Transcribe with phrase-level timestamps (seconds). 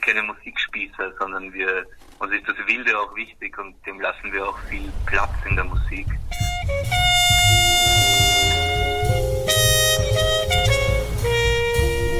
[0.00, 1.86] sind keine Musikspießer, sondern wir,
[2.18, 5.64] uns ist das Wilde auch wichtig und dem lassen wir auch viel Platz in der
[5.64, 6.06] Musik.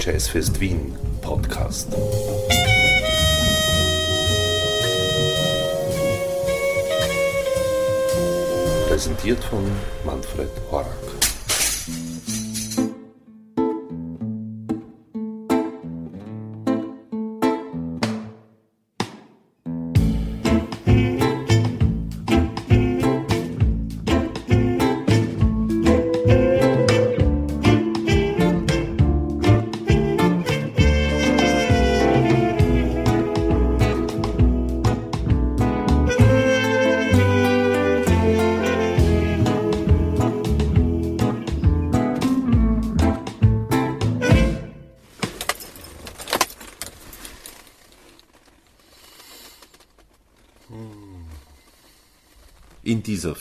[0.00, 1.90] Jazzfest Wien Podcast.
[8.88, 9.64] Präsentiert von
[10.04, 11.19] Manfred Horak.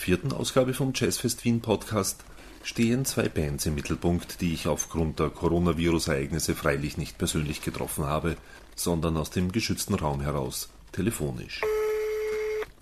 [0.00, 2.24] Vierten Ausgabe vom Jazzfest Wien Podcast
[2.62, 8.36] stehen zwei Bands im Mittelpunkt, die ich aufgrund der Coronavirus-Ereignisse freilich nicht persönlich getroffen habe,
[8.74, 11.60] sondern aus dem geschützten Raum heraus, telefonisch.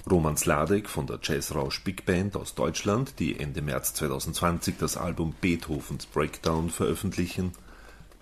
[0.08, 5.34] Roman Sladek von der Jazzrausch Big Band aus Deutschland, die Ende März 2020 das Album
[5.40, 7.52] Beethovens Breakdown veröffentlichen,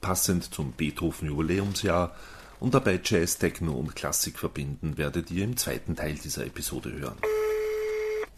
[0.00, 2.16] passend zum Beethoven Jubiläumsjahr
[2.60, 7.18] und dabei Jazz, Techno und Klassik verbinden, werdet ihr im zweiten Teil dieser Episode hören.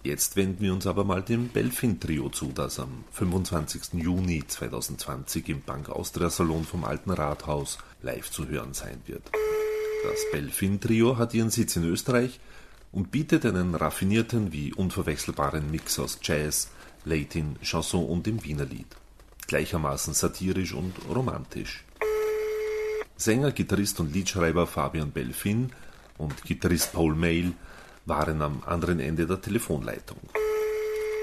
[0.09, 4.01] Jetzt wenden wir uns aber mal dem Belfin-Trio zu, das am 25.
[4.03, 9.31] Juni 2020 im Bank Austria Salon vom Alten Rathaus live zu hören sein wird.
[10.03, 12.41] Das Belfin-Trio hat ihren Sitz in Österreich
[12.91, 16.71] und bietet einen raffinierten wie unverwechselbaren Mix aus Jazz,
[17.05, 18.97] Latin, Chanson und dem Wienerlied.
[19.47, 21.85] Gleichermaßen satirisch und romantisch.
[23.19, 25.71] Sänger, Gitarrist und Liedschreiber Fabian Belfin
[26.17, 27.53] und Gitarrist Paul Mail
[28.09, 30.19] waren am anderen Ende der Telefonleitung.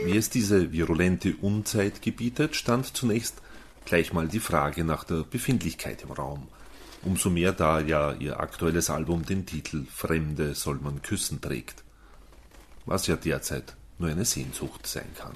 [0.03, 3.41] Wie es diese virulente Unzeit gebietet, stand zunächst
[3.85, 6.47] gleich mal die Frage nach der Befindlichkeit im Raum.
[7.03, 11.83] Umso mehr da ja ihr aktuelles Album den Titel Fremde soll man küssen trägt.
[12.85, 15.35] Was ja derzeit nur eine Sehnsucht sein kann.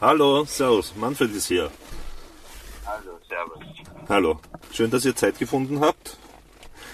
[0.00, 0.44] Hallo.
[0.44, 1.70] Servus, Manfred ist hier.
[4.08, 4.38] Hallo.
[4.70, 6.18] Schön, dass ihr Zeit gefunden habt.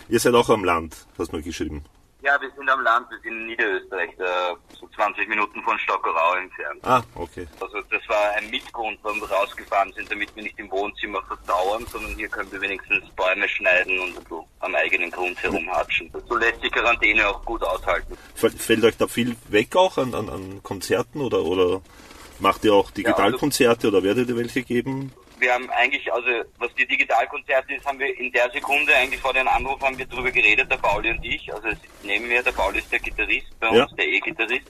[0.08, 1.84] Ihr seid auch am Land, hast du geschrieben.
[2.22, 4.10] Ja, wir sind am Land, wir sind in Niederösterreich,
[4.78, 6.80] so 20 Minuten von Stockerau entfernt.
[6.82, 7.48] Ah, okay.
[7.60, 11.84] Also das war ein Mitgrund, warum wir rausgefahren sind, damit wir nicht im Wohnzimmer verdauern,
[11.90, 16.12] sondern hier können wir wenigstens Bäume schneiden und so am eigenen Grund herumhatschen.
[16.28, 18.16] So lässt sich Quarantäne auch gut aushalten.
[18.34, 21.80] Fällt euch da viel weg auch an, an, an Konzerten oder, oder
[22.38, 25.12] macht ihr auch Digitalkonzerte oder werdet ihr welche geben?
[25.40, 26.28] Wir haben eigentlich, also
[26.58, 30.06] was die Digitalkonzerte ist, haben wir in der Sekunde, eigentlich vor dem Anruf, haben wir
[30.06, 31.52] darüber geredet, der Pauli und ich.
[31.52, 31.68] Also
[32.02, 33.96] neben mir, der Pauli ist der Gitarrist, bei uns Ja.
[33.96, 34.66] der E-Gitarrist.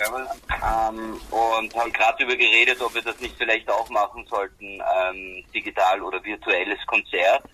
[0.00, 5.44] Ähm, und haben gerade darüber geredet, ob wir das nicht vielleicht auch machen sollten, ähm,
[5.54, 7.44] digital oder virtuelles Konzert.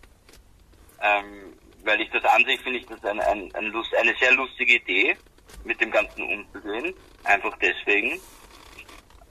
[1.02, 4.32] Ähm, weil ich das an sich finde ich das ein, ein, ein Lust, eine sehr
[4.32, 5.16] lustige Idee,
[5.64, 6.94] mit dem Ganzen umzugehen.
[7.24, 8.20] Einfach deswegen.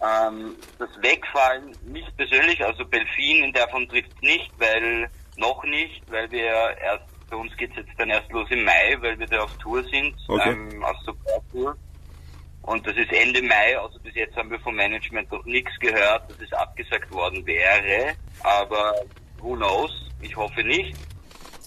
[0.02, 6.02] Ähm, das Wegfallen nicht persönlich, also Belfin in der Form trifft nicht, weil noch nicht,
[6.12, 6.46] weil wir
[6.82, 9.84] erst, bei uns geht's jetzt dann erst los im Mai, weil wir da auf Tour
[9.84, 10.52] sind, Okay.
[10.52, 11.76] ähm, auf Support-Tour.
[12.64, 16.30] Und das ist Ende Mai, also bis jetzt haben wir vom Management noch nichts gehört,
[16.30, 18.14] dass es abgesagt worden wäre.
[18.44, 18.94] Aber
[19.40, 19.92] who knows?
[20.22, 20.96] Ich hoffe nicht.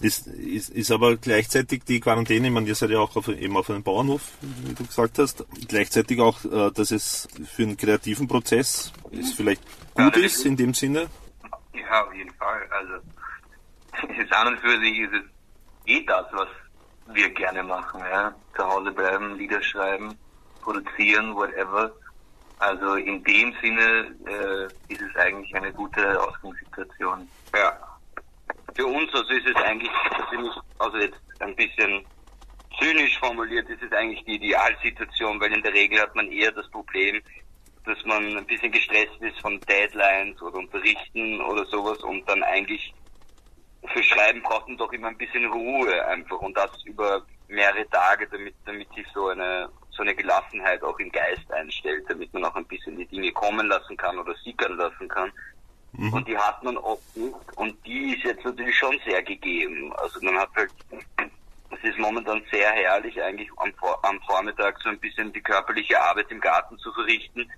[0.01, 3.57] Ist, ist, ist aber gleichzeitig die Quarantäne, ich meine, ihr seid ja auch auf, eben
[3.57, 8.27] auf einem Bauernhof, wie du gesagt hast, gleichzeitig auch, äh, dass es für einen kreativen
[8.27, 9.61] Prozess ist vielleicht
[9.97, 11.09] Ja, gut das ist ist in dem Sinne.
[11.73, 12.67] Ja, auf jeden Fall.
[12.71, 12.93] Also
[14.21, 15.23] es an und für sich ist es
[15.85, 16.47] eh das, was
[17.13, 18.33] wir gerne machen, ja.
[18.55, 20.15] Zu Hause bleiben, Lieder schreiben,
[20.61, 21.91] produzieren, whatever.
[22.59, 27.27] Also in dem Sinne äh, ist es eigentlich eine gute Ausgangssituation.
[27.53, 27.88] Ja.
[28.79, 29.91] Für uns also ist es eigentlich
[30.29, 32.07] ziemlich, also jetzt ein bisschen
[32.79, 36.69] zynisch formuliert, ist es eigentlich die Idealsituation, weil in der Regel hat man eher das
[36.69, 37.21] Problem,
[37.83, 42.95] dass man ein bisschen gestresst ist von Deadlines oder Unterrichten oder sowas und dann eigentlich
[43.85, 48.29] für Schreiben braucht man doch immer ein bisschen Ruhe einfach und das über mehrere Tage,
[48.29, 52.55] damit, damit sich so eine, so eine Gelassenheit auch im Geist einstellt, damit man auch
[52.55, 55.33] ein bisschen die Dinge kommen lassen kann oder sickern lassen kann.
[55.99, 59.91] Und die hat man oft nicht und die ist jetzt natürlich schon sehr gegeben.
[59.97, 60.71] Also man hat halt,
[61.71, 66.01] es ist momentan sehr herrlich eigentlich am, Vor am Vormittag so ein bisschen die körperliche
[66.01, 67.49] Arbeit im Garten zu verrichten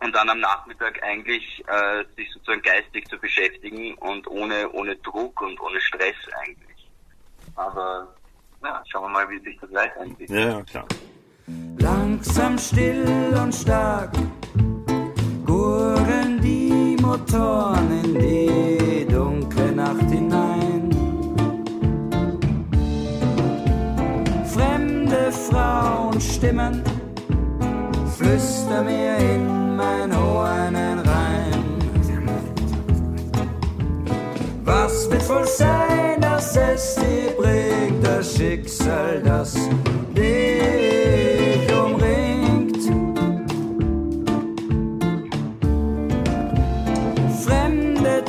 [0.00, 5.40] und dann am Nachmittag eigentlich äh, sich sozusagen geistig zu beschäftigen und ohne, ohne Druck
[5.42, 6.88] und ohne Stress eigentlich.
[7.54, 8.08] Aber
[8.62, 10.38] ja, schauen wir mal, wie sich das weiterentwickelt.
[10.38, 10.86] Ja, klar.
[11.78, 14.12] Langsam still und stark
[15.44, 16.39] gurgeln die
[17.10, 20.90] Motoren in die dunkle Nacht hinein.
[24.44, 26.84] Fremde Frauenstimmen
[28.16, 31.64] flüstern mir in mein Ohren rein.
[34.64, 39.54] Was wird wohl sein, dass es die bringt, das Schicksal, das
[40.16, 41.39] dich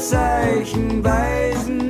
[0.01, 1.80] Zeichen weisen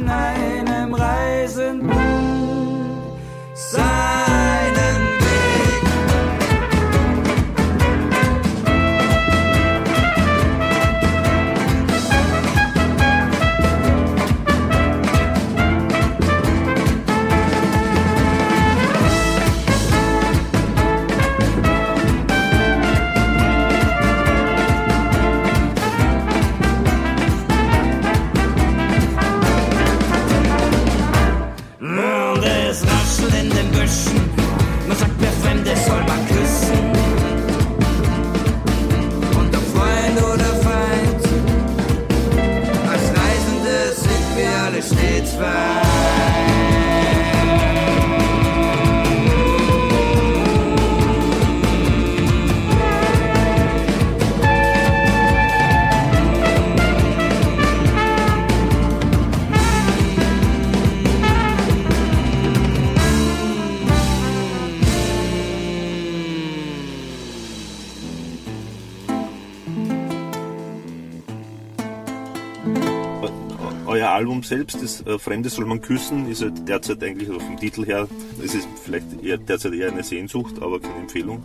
[74.44, 78.08] Selbst, das äh, Fremde soll man küssen, ist halt derzeit eigentlich also vom Titel her,
[78.44, 81.44] es ist vielleicht eher, derzeit eher eine Sehnsucht, aber keine Empfehlung.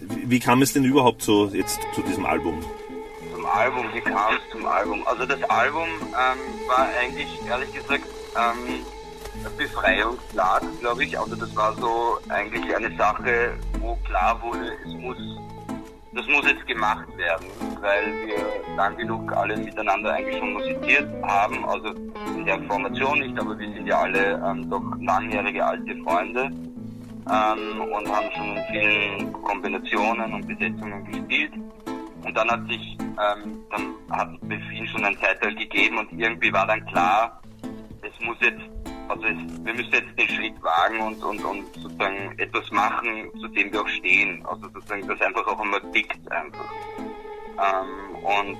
[0.00, 2.64] Wie, wie kam es denn überhaupt so jetzt zu diesem Album?
[3.34, 5.06] Zum Album, wie kam es zum Album?
[5.06, 8.04] Also das Album ähm, war eigentlich, ehrlich gesagt,
[8.36, 8.84] ähm,
[9.56, 11.18] Befreiungsschlag, glaube ich.
[11.18, 15.16] Also das war so eigentlich eine Sache, wo klar wurde, es muss,
[16.18, 17.46] das muss jetzt gemacht werden,
[17.80, 21.64] weil wir lang genug alle miteinander eigentlich schon musiziert haben.
[21.64, 21.94] Also
[22.36, 26.50] in der Formation nicht, aber wir sind ja alle ähm, doch langjährige alte Freunde
[27.30, 31.52] ähm, und haben schon in vielen Kombinationen und Besetzungen gespielt.
[32.24, 36.52] Und dann hat sich, ähm, dann hat es ihn schon ein Zeitalter gegeben und irgendwie
[36.52, 37.40] war dann klar,
[38.02, 38.60] es muss jetzt,
[39.08, 43.48] also es, wir müssen jetzt den Schritt wagen und, und, und sozusagen etwas machen, zu
[43.48, 44.44] dem wir auch stehen.
[44.46, 46.72] Also sozusagen, das einfach auch einmal tickt einfach.
[47.58, 48.58] Ähm, und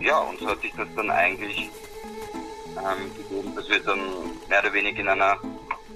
[0.00, 1.70] ja, und so hat sich das dann eigentlich
[2.76, 4.00] ähm, gegeben, dass wir dann
[4.48, 5.38] mehr oder weniger in einer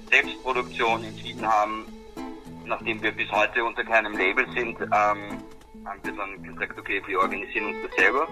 [0.09, 1.85] Selbstproduktion entschieden haben,
[2.65, 4.89] nachdem wir bis heute unter keinem Label sind, ähm,
[5.85, 8.27] haben wir dann gesagt, okay, wir organisieren uns das selber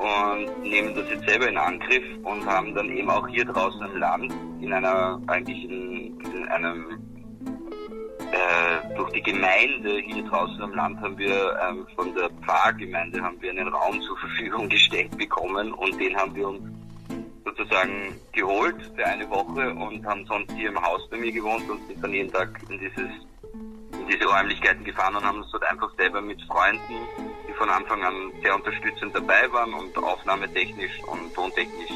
[0.00, 3.96] und nehmen das jetzt selber in Angriff und haben dann eben auch hier draußen im
[3.98, 4.32] Land,
[4.62, 6.98] in einer, eigentlich in, in einem,
[8.32, 13.36] äh, durch die Gemeinde hier draußen am Land haben wir ähm, von der Pfarrgemeinde haben
[13.42, 16.62] wir einen Raum zur Verfügung gestellt bekommen und den haben wir uns
[17.44, 21.86] sozusagen geholt für eine Woche und haben sonst hier im Haus bei mir gewohnt und
[21.88, 23.10] sind dann jeden Tag in dieses
[23.52, 26.94] in diese Räumlichkeiten gefahren und haben uns dort einfach selber mit Freunden,
[27.60, 31.90] von Anfang an sehr unterstützend dabei waren und aufnahmetechnisch und tontechnisch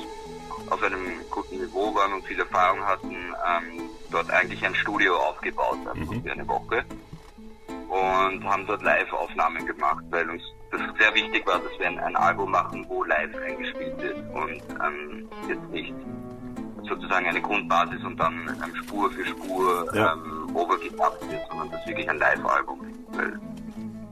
[0.69, 5.79] auf einem guten Niveau waren und viel Erfahrung hatten, ähm, dort eigentlich ein Studio aufgebaut,
[5.91, 6.85] einfach für eine Woche.
[7.89, 12.17] Und haben dort Live-Aufnahmen gemacht, weil uns das sehr wichtig war, dass wir ein, ein
[12.17, 15.95] Album machen, wo live eingespielt wird und ähm, jetzt nicht
[16.87, 20.13] sozusagen eine Grundbasis und dann ähm, Spur für Spur Ja.
[20.13, 23.41] ähm, overgepackt wird, sondern das wirklich ein Live-Album ist, weil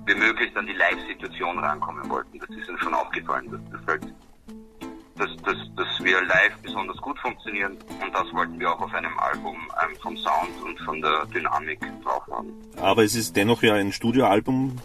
[0.07, 2.39] wir möglichst an die Live-Situation rankommen wollten.
[2.39, 4.03] Das ist uns schon aufgefallen, dass das halt,
[5.17, 9.17] dass, dass, dass wir live besonders gut funktionieren und das wollten wir auch auf einem
[9.19, 12.51] Album ähm, vom Sound und von der Dynamik drauf haben.
[12.81, 14.77] Aber es ist dennoch ja ein Studioalbum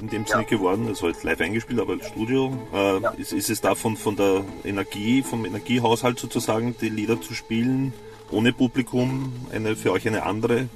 [0.00, 0.48] in dem Sinne Ja.
[0.48, 2.52] geworden, also jetzt live eingespielt, aber als Studio.
[2.74, 3.10] Äh, Ja.
[3.12, 7.94] ist, ist es davon von der Energie, vom Energiehaushalt sozusagen, die Lieder zu spielen,
[8.30, 10.68] ohne Publikum, eine für euch eine andere,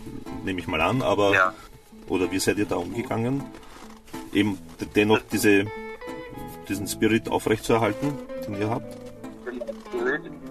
[0.45, 1.55] nehme ich mal an, aber Ja.
[2.09, 3.43] oder wie seid ihr da umgegangen?
[4.33, 4.59] Eben
[4.95, 5.67] dennoch diese,
[6.69, 8.13] diesen Spirit aufrechtzuerhalten,
[8.47, 8.97] den ihr habt?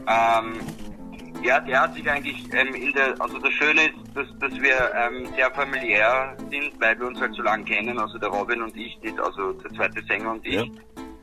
[0.08, 0.60] Ähm,
[1.46, 4.92] Ja, der hat sich eigentlich ähm, in der, also das Schöne ist, dass, dass wir
[4.96, 8.76] ähm, sehr familiär sind, weil wir uns halt so lange kennen, also der Robin und
[8.76, 10.72] ich, also der zweite Sänger und ich.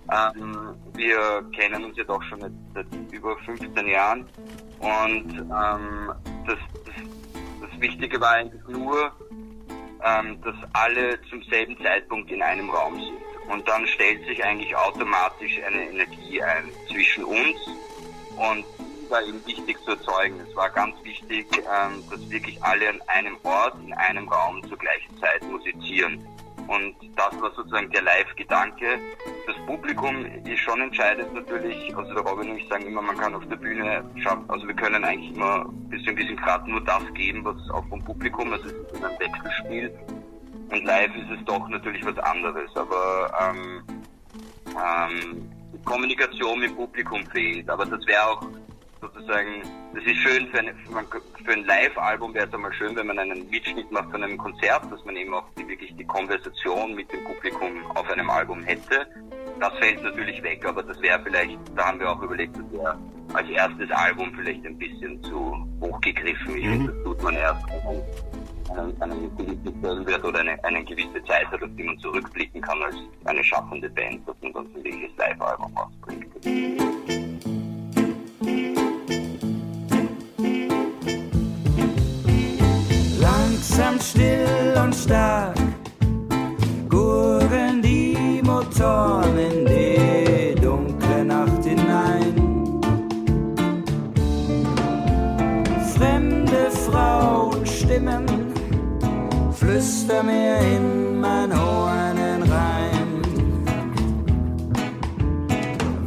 [0.08, 0.32] Ja.
[0.36, 4.24] Ähm, wir kennen uns jetzt auch schon seit, seit über 15 Jahren
[4.78, 6.12] und ähm,
[6.46, 6.94] das, das,
[7.62, 9.10] das Wichtige war eigentlich nur,
[10.04, 13.18] ähm, dass alle zum selben Zeitpunkt in einem Raum sind.
[13.48, 17.58] Und dann stellt sich eigentlich automatisch eine Energie ein zwischen uns
[18.36, 18.64] und
[19.08, 20.40] war eben wichtig zu erzeugen.
[20.48, 24.78] Es war ganz wichtig, ähm, dass wirklich alle an einem Ort, in einem Raum zur
[24.78, 26.26] gleichen Zeit musizieren.
[26.68, 28.98] Und das war sozusagen der Live-Gedanke.
[29.46, 31.94] Das Publikum ist schon entscheidend natürlich.
[31.96, 34.74] Also der Robin und ich sagen immer, man kann auf der Bühne schaffen, also wir
[34.74, 38.52] können eigentlich immer bis zu einem gewissen Grad nur das geben, was auch vom Publikum,
[38.52, 39.92] also es ist ein Wechselspiel.
[40.70, 42.74] Und live ist es doch natürlich was anderes.
[42.76, 43.82] Aber ähm,
[44.68, 45.52] ähm,
[45.84, 47.68] Kommunikation mit Publikum fehlt.
[47.68, 48.42] Aber das wäre auch
[49.02, 49.62] sozusagen,
[49.94, 50.72] das ist schön für, eine,
[51.44, 54.90] für ein Live-Album wäre es einmal schön, wenn man einen Mitschnitt macht von einem Konzert,
[54.90, 59.06] dass man eben auch die, wirklich die Konversation mit dem Publikum auf einem Album hätte.
[59.58, 62.98] Das fällt natürlich weg, aber das wäre vielleicht, da haben wir auch überlegt, das wäre
[63.34, 66.56] als erstes Album vielleicht ein bisschen zu hochgegriffen.
[66.56, 66.72] Ich mhm.
[66.72, 71.46] finde, das tut man erst, wenn man einen, gewissen Stellenwert oder eine, eine gewisse Zeit
[71.48, 75.16] hat, auf die man zurückblicken kann als eine schaffende Band, dass man dann ein wirkliches
[75.16, 77.21] Live-Album rausbringt.
[83.62, 85.56] Langsam still und stark
[86.88, 92.34] gurgeln die Motoren in die dunkle Nacht hinein.
[95.96, 98.26] Fremde Frauenstimmen
[99.52, 103.22] flüstern mir in mein Ohren rein.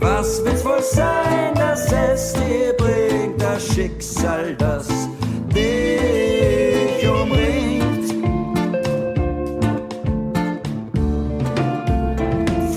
[0.02, 4.88] Was wird wohl sein, dass es dir bringt, das Schicksal, das
[5.54, 6.75] dich
[7.08, 8.10] umringt.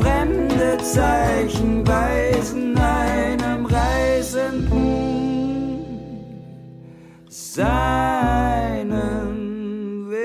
[0.00, 4.98] Fremde Zeichen weisen einem Reisenden
[7.28, 7.68] seinen
[10.10, 10.18] Weg.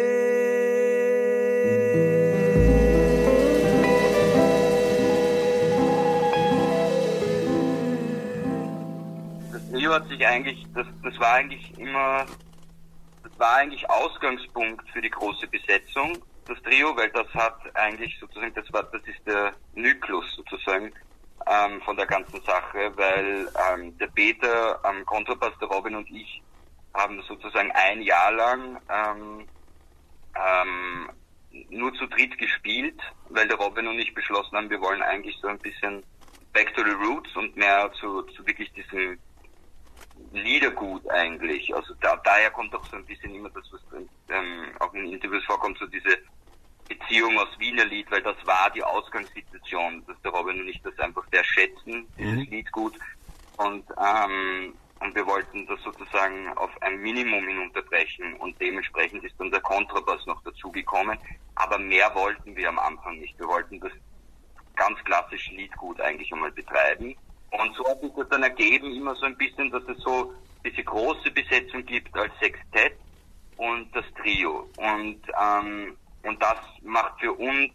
[9.52, 12.26] Das Trio hat sich eigentlich, das, das war eigentlich immer
[13.44, 18.72] war eigentlich Ausgangspunkt für die große Besetzung, das Trio, weil das hat eigentlich sozusagen, das
[18.72, 20.94] war, das ist der Nyklus sozusagen
[21.46, 26.10] ähm, von der ganzen Sache, weil ähm, der Peter am ähm, Kontrabass, der Robin und
[26.10, 26.42] ich
[26.94, 29.48] haben sozusagen ein Jahr lang ähm,
[30.36, 31.10] ähm,
[31.70, 35.50] nur zu dritt gespielt, weil der Robin und ich beschlossen haben, wir wollen eigentlich so
[35.50, 36.02] ein bisschen
[36.54, 39.20] back to the roots und mehr zu, zu wirklich diesem
[40.34, 41.74] Liedergut eigentlich.
[41.74, 43.82] Also da, daher kommt auch so ein bisschen immer das, was
[44.30, 46.18] ähm, auch in Interviews vorkommt, so diese
[46.88, 50.98] Beziehung aus Wiener Lied, weil das war die Ausgangssituation, dass der Robin und ich das
[51.00, 52.52] einfach sehr schätzen, dieses mhm.
[52.52, 52.94] Liedgut.
[53.58, 59.52] Und, ähm, und wir wollten das sozusagen auf ein Minimum hinunterbrechen und dementsprechend ist dann
[59.52, 61.18] der Kontrabass noch dazugekommen.
[61.56, 63.38] Aber mehr wollten wir am Anfang nicht.
[63.38, 63.92] Wir wollten das
[64.76, 67.16] ganz klassische Liedgut eigentlich einmal betreiben.
[67.60, 70.34] Und so hat sich das dann ergeben, immer so ein bisschen, dass es so
[70.66, 72.98] diese große Besetzung gibt als Sextett
[73.58, 74.68] und das Trio.
[74.78, 77.72] Und, ähm, und das macht für uns,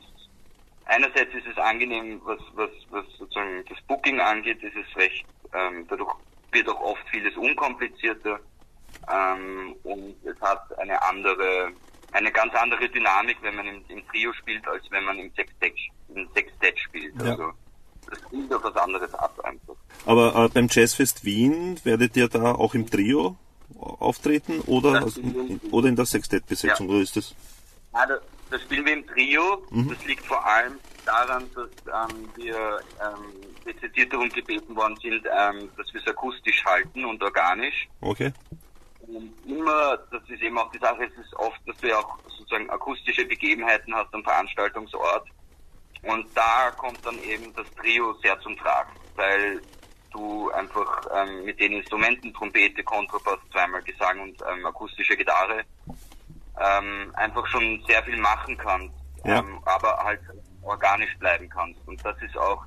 [0.87, 5.87] einerseits ist es angenehm, was, was, was sozusagen das Booking angeht, ist es recht, ähm,
[5.89, 6.15] dadurch
[6.51, 8.41] wird auch oft vieles unkomplizierter
[9.13, 11.71] ähm, und es hat eine andere,
[12.13, 15.75] eine ganz andere Dynamik, wenn man im, im Trio spielt, als wenn man im Sextett,
[16.15, 17.15] im Sextett spielt.
[17.23, 17.31] Ja.
[17.33, 17.53] Also,
[18.11, 19.75] das spielt auf was anderes ab einfach.
[20.07, 23.37] Aber äh, beim Jazzfest Wien werdet ihr da auch im Trio
[23.79, 25.21] auftreten oder, also,
[25.71, 26.95] oder in der Sextettbesetzung, ja.
[26.95, 27.35] oder ist das?
[27.93, 29.63] Ja, das, das spielen wir im Trio.
[29.71, 29.89] Mhm.
[29.89, 33.25] Das liegt vor allem daran, dass ähm, wir ähm,
[33.67, 37.89] dezidiert darum gebeten worden sind, ähm, dass wir es akustisch halten und organisch.
[38.01, 38.33] Okay.
[39.01, 42.19] Und immer, das ist eben auch die Sache, es ist oft, dass du ja auch
[42.29, 45.27] sozusagen akustische Begebenheiten hast am Veranstaltungsort
[46.03, 49.61] und da kommt dann eben das Trio sehr zum Tragen, weil
[50.13, 55.65] du einfach ähm, mit den Instrumenten, Trompete, Kontrabass, zweimal Gesang und ähm, akustische Gitarre
[56.61, 59.39] ähm, einfach schon sehr viel machen kannst, ja.
[59.39, 60.21] ähm, aber halt
[60.63, 61.81] organisch bleiben kannst.
[61.87, 62.65] Und das ist auch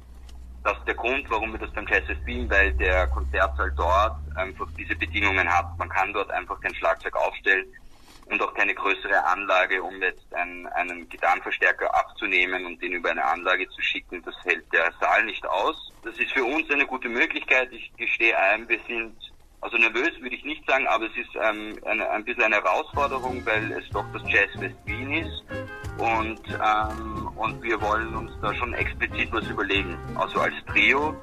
[0.63, 4.95] das der Grund, warum wir das beim Jazz spielen, weil der Konzertsaal dort einfach diese
[4.95, 5.77] Bedingungen hat.
[5.77, 7.65] Man kann dort einfach kein Schlagzeug aufstellen
[8.31, 13.23] und auch keine größere Anlage, um jetzt einen, einen Gitarrenverstärker abzunehmen und den über eine
[13.23, 14.23] Anlage zu schicken.
[14.23, 15.91] Das hält der Saal nicht aus.
[16.03, 17.71] Das ist für uns eine gute Möglichkeit.
[17.71, 19.15] Ich gestehe ein, wir sind
[19.61, 23.45] also nervös würde ich nicht sagen, aber es ist ähm, eine, ein bisschen eine Herausforderung,
[23.45, 25.43] weil es doch das Jazzfest Wien ist
[25.99, 31.15] und, ähm, und wir wollen uns da schon explizit was überlegen, also als Trio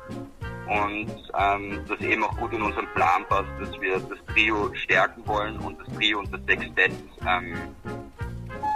[0.69, 5.27] und ähm, das eben auch gut in unseren Plan passt, dass wir das Trio stärken
[5.27, 6.93] wollen und das Trio und das Sextett
[7.27, 7.55] ähm,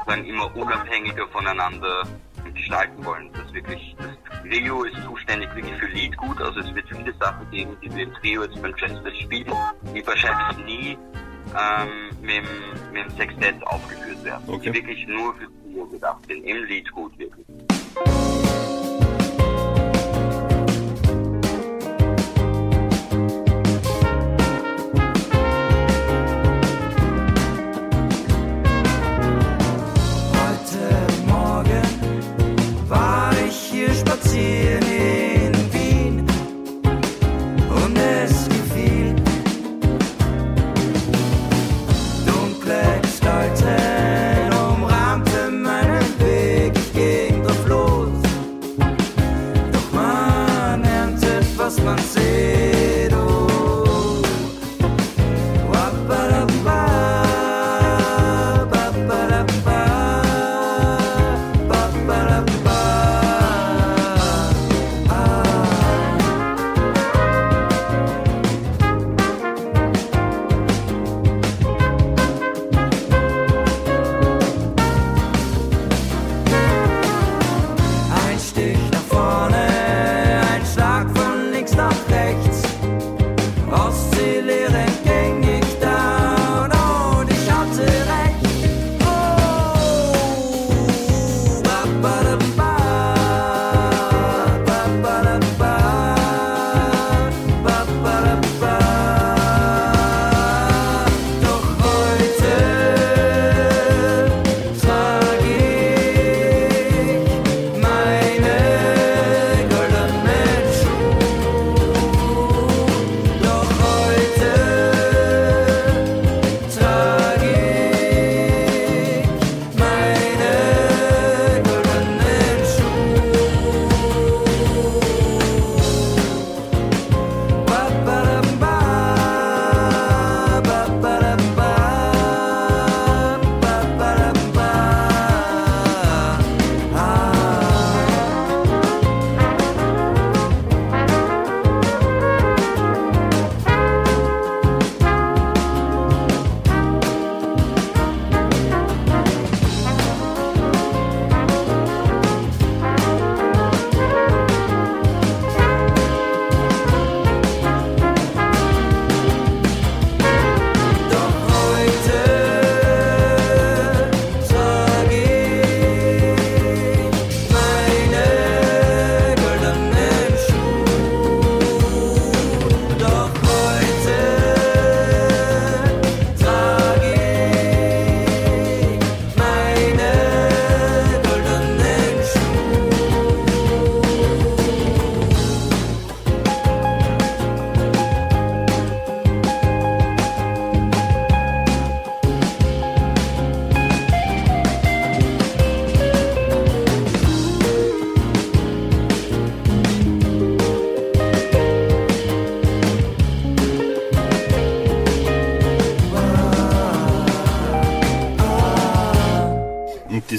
[0.07, 2.05] dann immer unabhängiger voneinander
[2.55, 3.31] gestalten wollen.
[3.33, 7.77] Das wirklich, das Trio ist zuständig wirklich für Liedgut, also es wird viele Sachen geben,
[7.83, 9.53] die wir im Trio jetzt beim Jazzfest spielen,
[9.95, 10.99] die wahrscheinlich nie
[11.55, 14.43] ähm, mit, dem, mit dem Sextett aufgeführt werden.
[14.47, 14.71] Okay.
[14.71, 17.47] Die wirklich nur für Trio gedacht sind, im Liedgut wirklich.
[34.31, 35.22] Hier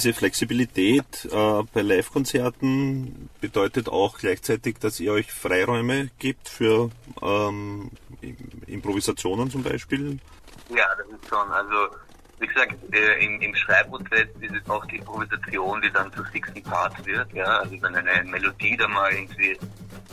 [0.04, 6.90] diese Flexibilität äh, bei Live-Konzerten bedeutet auch gleichzeitig, dass ihr euch Freiräume gibt für
[7.22, 7.90] ähm,
[8.22, 8.36] Im-
[8.68, 10.20] Improvisationen zum Beispiel.
[10.70, 11.50] Ja, das ist schon.
[11.52, 11.96] Also,
[12.40, 16.62] wie gesagt, äh, im, im Schreibprozess ist es auch die Improvisation, die dann zu fixen
[16.64, 17.32] Parts wird.
[17.32, 19.58] Ja, also wenn eine Melodie da mal irgendwie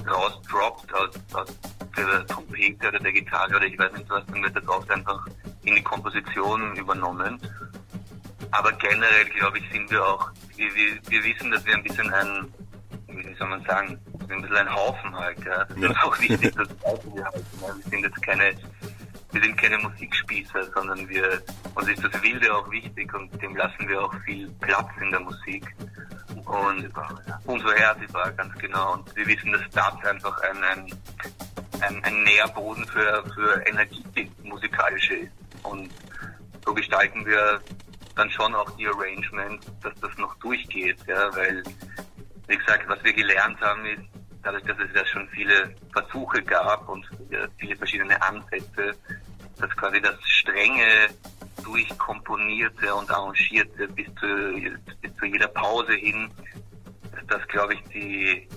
[0.09, 1.49] rausdroppt aus, aus
[1.97, 5.27] der Trompete oder der Gitarre oder ich weiß nicht was, dann wird das oft einfach
[5.65, 7.41] in die Komposition übernommen.
[8.53, 12.13] Aber generell, glaube ich, sind wir auch, wir, wir, wir wissen, dass wir ein bisschen
[12.13, 12.53] ein,
[13.09, 15.65] wie soll man sagen, ein bisschen ein Haufen halt, ja.
[15.65, 16.03] Das ist Ja.
[16.03, 17.53] auch wichtig, dass wir halten.
[17.83, 18.53] Wir sind jetzt keine,
[19.33, 21.43] wir sind keine Musikspießer, sondern wir,
[21.75, 25.21] uns ist das Wilde auch wichtig und dem lassen wir auch viel Platz in der
[25.21, 25.65] Musik.
[26.47, 26.91] Und
[27.45, 28.95] unvorhersehbar, ganz genau.
[28.95, 30.93] Und wir wissen, dass das einfach ein, ein,
[31.81, 34.05] ein, ein Nährboden für, für Energie
[34.43, 35.33] musikalische ist.
[35.63, 35.91] Und
[36.65, 37.61] so gestalten wir
[38.15, 41.63] dann schon auch die Arrangements, dass das noch durchgeht, ja, weil,
[42.49, 44.03] wie gesagt, was wir gelernt haben ist,
[44.43, 47.09] dadurch, dass es ja schon viele Versuche gab und
[47.59, 48.95] viele verschiedene Ansätze,
[49.59, 51.09] dass quasi das strenge,
[51.63, 54.27] durchkomponierte und arrangierte bis zu,
[55.03, 56.31] bis zu jeder Pause hin,
[57.13, 58.49] dass das, glaube ich, die,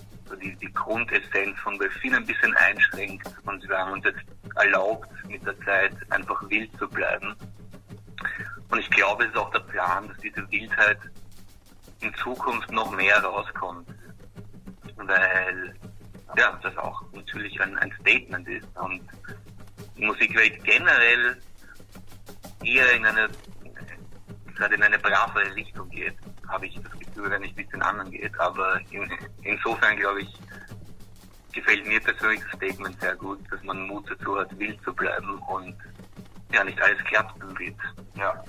[0.41, 3.27] die, die Grundessenz von Delfin ein bisschen einschränkt.
[3.45, 4.21] Und wir haben uns jetzt
[4.55, 7.35] erlaubt, mit der Zeit einfach wild zu bleiben.
[8.73, 10.97] Und ich glaube, es ist auch der Plan, dass diese Wildheit
[11.99, 13.87] in Zukunft noch mehr rauskommt.
[14.95, 15.75] Weil
[16.35, 18.65] ja, das auch natürlich ein, ein Statement ist.
[18.73, 19.07] Und
[19.95, 21.37] die Musikwelt generell
[22.63, 23.29] eher in eine
[24.55, 26.15] gerade in eine bravere Richtung geht,
[26.47, 28.39] habe ich das Gefühl, wenn ich mit den anderen geht.
[28.39, 29.07] Aber in,
[29.43, 30.33] insofern glaube ich,
[31.51, 35.37] gefällt mir persönlich das Statement sehr gut, dass man Mut dazu hat, wild zu bleiben
[35.41, 35.75] und
[36.53, 37.75] ja nicht alles klappt wird.
[38.15, 38.43] Ja.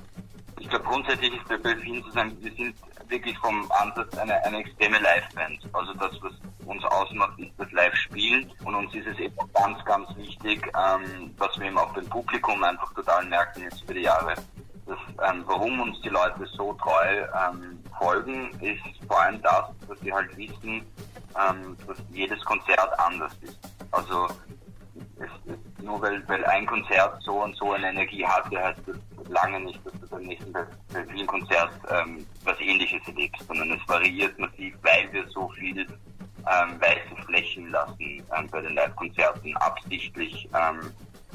[0.61, 2.75] Ich glaube grundsätzlich ist bei Belfin zu sagen, wir sind
[3.09, 5.61] wirklich vom Ansatz eine, eine extreme Live-Band.
[5.73, 6.33] Also das, was
[6.67, 8.51] uns ausmacht, ist das Live-Spielen.
[8.65, 12.63] Und uns ist es eben ganz, ganz wichtig, ähm, was wir eben auch beim Publikum
[12.65, 14.35] einfach total merken jetzt über die Jahre.
[14.87, 19.99] Das, ähm, warum uns die Leute so treu ähm, folgen, ist vor allem das, dass
[20.01, 20.87] sie halt wissen,
[21.37, 23.59] ähm, dass jedes Konzert anders ist.
[23.91, 24.29] Also
[25.85, 28.97] nur weil, weil ein Konzert so und so eine Energie hatte, heißt das
[29.29, 30.53] lange nicht, dass du beim nächsten
[30.93, 37.23] Berlin-Konzert ähm, was ähnliches erlebst, sondern es variiert massiv, weil wir so viel ähm, weiße
[37.27, 40.93] Flächen lassen ähm, bei den Live-Konzerten absichtlich, ähm,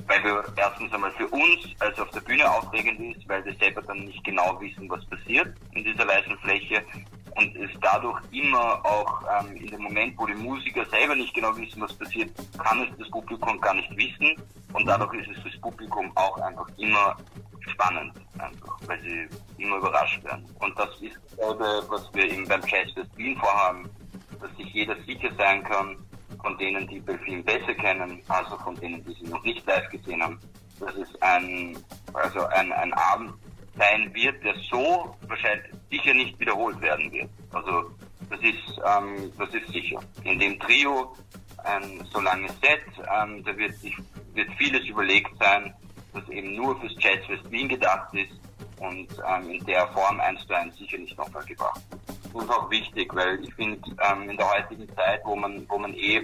[0.07, 3.81] weil wir erstens einmal für uns als auf der Bühne aufregend ist, weil wir selber
[3.81, 6.83] dann nicht genau wissen, was passiert in dieser weißen Fläche
[7.39, 11.55] und es dadurch immer auch ähm, in dem Moment, wo die Musiker selber nicht genau
[11.55, 14.35] wissen, was passiert, kann es das Publikum gar nicht wissen
[14.73, 17.15] und dadurch ist es fürs Publikum auch einfach immer
[17.71, 19.27] spannend, einfach, weil sie
[19.63, 20.45] immer überrascht werden.
[20.59, 23.89] Und das ist dasselbe, was wir eben beim Jazz Fest Wien vorhaben,
[24.41, 25.95] dass sich jeder sicher sein kann,
[26.41, 30.23] von denen, die Belfin besser kennen, also von denen, die sie noch nicht live gesehen
[30.23, 30.39] haben,
[30.79, 31.77] dass es ein,
[32.13, 33.33] also ein, ein Abend
[33.79, 37.29] sein wird, der so wahrscheinlich sicher nicht wiederholt werden wird.
[37.51, 37.89] Also
[38.29, 39.99] das ist, ähm, das ist sicher.
[40.23, 41.15] In dem Trio
[41.63, 43.95] ein so langes Set, ähm, da wird sich
[44.33, 45.73] wird vieles überlegt sein,
[46.13, 48.39] das eben nur fürs Jazzfest Wien gedacht ist
[48.79, 51.81] und ähm, in der Form eins zu eins sicher nicht nochmal gebracht
[52.33, 55.77] Das ist auch wichtig, weil ich finde, ähm, in der heutigen Zeit, wo man, wo
[55.77, 56.21] man eh,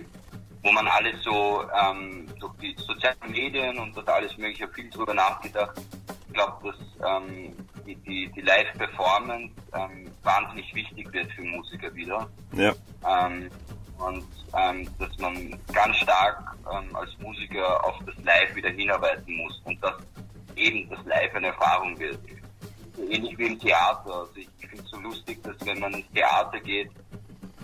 [0.66, 5.14] wo man alles so ähm, durch die sozialen Medien und das alles mögliche viel drüber
[5.14, 5.80] nachgedacht,
[6.28, 12.28] ich glaube, dass ähm, die, die, die Live-Performance ähm, wahnsinnig wichtig wird für Musiker wieder.
[12.54, 12.74] Ja.
[13.08, 13.52] Ähm,
[14.00, 14.26] und
[14.58, 19.82] ähm, dass man ganz stark ähm, als Musiker auf das Live wieder hinarbeiten muss und
[19.84, 19.94] dass
[20.56, 22.18] eben das Live eine Erfahrung wird.
[23.08, 24.14] Ähnlich wie im Theater.
[24.16, 26.90] Also ich, ich finde es so lustig, dass wenn man ins Theater geht,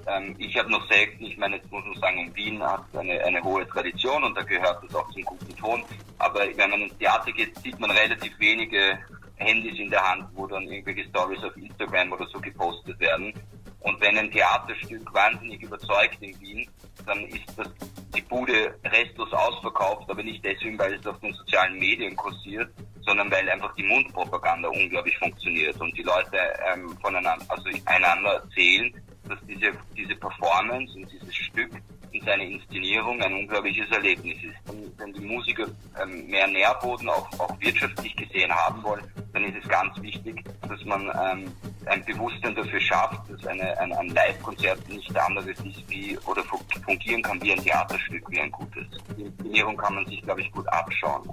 [0.08, 3.24] ähm, ich habe noch selten, ich meine, jetzt muss man sagen, in Wien hat eine,
[3.24, 5.84] eine hohe Tradition und da gehört das auch zum guten Ton.
[6.20, 9.00] Aber wenn man ins Theater geht, sieht man relativ wenige
[9.36, 13.34] Handys in der Hand, wo dann irgendwelche Stories auf Instagram oder so gepostet werden.
[13.80, 16.70] Und wenn ein Theaterstück wahnsinnig überzeugt in Wien,
[17.06, 17.68] dann ist das
[18.16, 22.70] die Bude restlos ausverkauft, aber nicht deswegen, weil es auf den sozialen Medien kursiert,
[23.04, 26.38] sondern weil einfach die Mundpropaganda unglaublich funktioniert und die Leute
[26.72, 28.94] ähm, voneinander, also einander erzählen,
[29.32, 31.72] dass diese, diese Performance und dieses Stück
[32.12, 34.70] in seiner Inszenierung ein unglaubliches Erlebnis ist.
[34.70, 35.68] Und wenn die Musiker
[36.02, 40.84] ähm, mehr Nährboden auch, auch wirtschaftlich gesehen haben wollen, dann ist es ganz wichtig, dass
[40.84, 41.52] man ähm,
[41.86, 46.44] ein Bewusstsein dafür schafft, dass eine, ein, ein Live-Konzert nicht anderes ist wie oder
[46.86, 48.86] fungieren kann wie ein Theaterstück, wie ein gutes.
[49.18, 51.30] Die Inszenierung kann man sich, glaube ich, gut abschauen.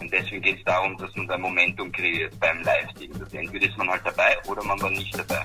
[0.00, 3.12] Und deswegen geht es darum, dass man ein Momentum kreiert beim Live-Ding.
[3.32, 5.42] Entweder ist man halt dabei oder man war nicht dabei.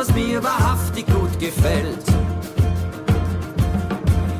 [0.00, 2.04] Was mir wahrhaftig gut gefällt.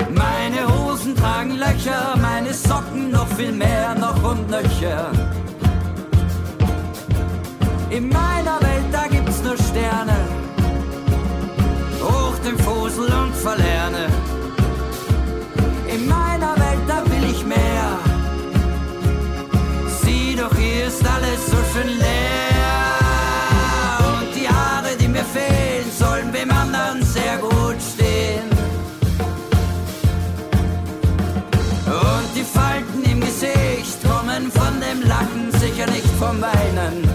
[0.08, 5.12] Meine Hosen tragen Löcher, meine Socken noch viel mehr, noch und nöcher.
[7.90, 10.18] In meiner Welt, da gibt's nur Sterne,
[12.02, 14.04] hoch dem Fusel und Verlerne.
[36.72, 37.09] none.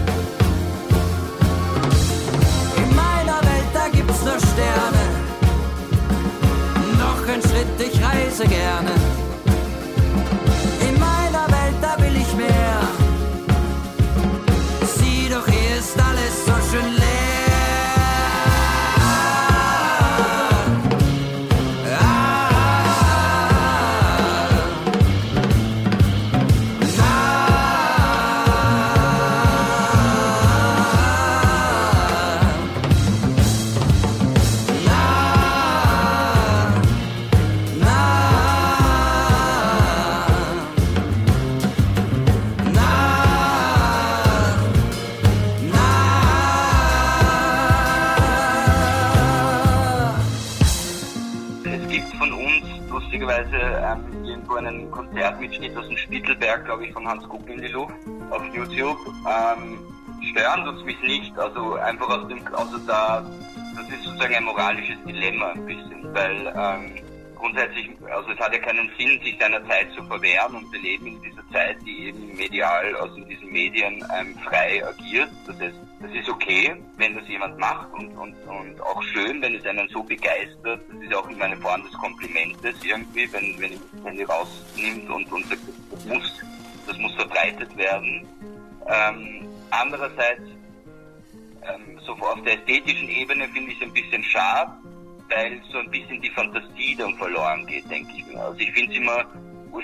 [56.96, 57.92] Von Hans Guck in die Luft
[58.30, 58.98] auf YouTube.
[59.28, 59.78] Ähm,
[60.30, 63.22] stören tut mich nicht, also einfach aus dem, also da,
[63.76, 66.92] das ist sozusagen ein moralisches Dilemma ein bisschen, weil ähm,
[67.34, 71.06] grundsätzlich, also es hat ja keinen Sinn, sich seiner Zeit zu verwehren und wir leben
[71.08, 75.28] in dieser Zeit, die eben medial, also in diesen Medien ähm, frei agiert.
[75.46, 79.54] Das heißt, das ist okay, wenn das jemand macht und, und, und auch schön, wenn
[79.54, 80.80] es einen so begeistert.
[80.90, 85.30] Das ist auch immer eine Form des Komplimentes irgendwie, wenn, wenn das Handy rausnimmt und,
[85.30, 85.58] und das
[86.06, 86.42] muss,
[86.86, 88.26] das muss verbreitet werden.
[88.88, 90.42] Ähm, andererseits,
[91.62, 94.72] ähm, so auf der ästhetischen Ebene finde ich es ein bisschen schade,
[95.28, 98.40] weil so ein bisschen die Fantasie dann verloren geht, denke ich mir.
[98.40, 99.24] Also ich finde es immer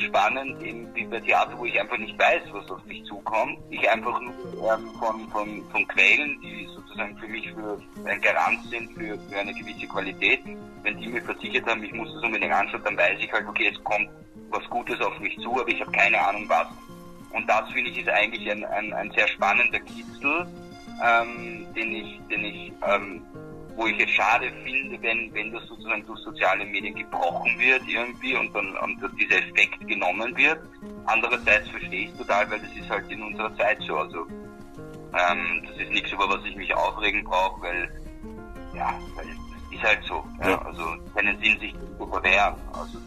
[0.06, 3.58] spannend, eben wie bei Theater, wo ich einfach nicht weiß, was auf mich zukommt.
[3.70, 4.34] Ich einfach nur
[4.72, 9.38] ähm, von, von, von Quellen, die sozusagen für mich für ein Garant sind für, für
[9.38, 10.40] eine gewisse Qualität,
[10.82, 13.70] wenn die mir versichert haben, ich muss das unbedingt anschauen, dann weiß ich halt, okay,
[13.72, 14.08] es kommt
[14.52, 16.66] was Gutes auf mich zu, aber ich habe keine Ahnung was.
[17.30, 20.46] Und das finde ich ist eigentlich ein, ein, ein sehr spannender Kitzel,
[21.02, 23.22] ähm, den ich, den ich ähm,
[23.76, 28.36] wo ich es schade finde, wenn, wenn das sozusagen durch soziale Medien gebrochen wird irgendwie
[28.36, 30.60] und dann und dieser Effekt genommen wird.
[31.06, 33.96] Andererseits verstehe ich es total, weil das ist halt in unserer Zeit so.
[33.96, 38.02] Also ähm, das ist nichts, über was ich mich aufregen brauche, weil
[38.74, 40.24] ja, weil es ist halt so.
[40.40, 40.50] Ja.
[40.50, 40.62] ja.
[40.62, 40.84] Also
[41.14, 42.54] keinen Sinn, sich zu verwehren.
[42.72, 42.98] Also,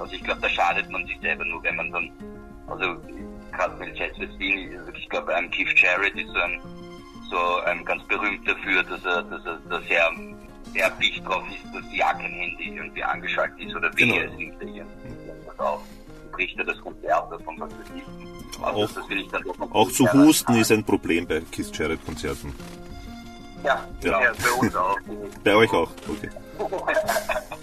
[0.00, 2.10] also ich glaube, da schadet man sich selber nur, wenn man dann,
[2.66, 2.96] also
[3.52, 6.60] gerade mit Jazz Westin, ich glaube, ein Keith Jarrett ist so ein
[7.30, 7.36] so
[7.66, 10.10] ähm, ganz berühmt dafür, dass er, dass er, dass er
[10.72, 14.16] sehr dicht drauf ist, dass ja kein Handy irgendwie angeschaltet ist oder wie genau.
[14.16, 15.82] es nimmt er irgendwas auf.
[16.32, 18.62] Bricht er das Konzert davon, was das ist.
[18.62, 22.54] Also auch, das auch zu husten ist ein Problem bei Kiss Jarrett Konzerten.
[23.64, 24.22] Ja, ja.
[24.22, 24.96] ja, bei uns auch.
[25.44, 26.30] bei euch auch, okay.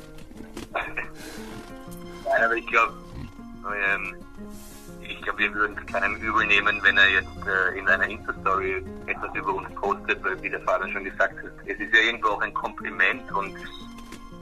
[2.30, 2.94] Nein, aber ich glaube,
[3.94, 4.16] ähm,
[5.02, 9.34] ich glaube, wir würden keinem übel nehmen, wenn er jetzt äh, in einer Insta-Story etwas
[9.36, 12.42] über uns postet, weil wie der Vater schon gesagt hat, es ist ja irgendwo auch
[12.42, 13.56] ein Kompliment und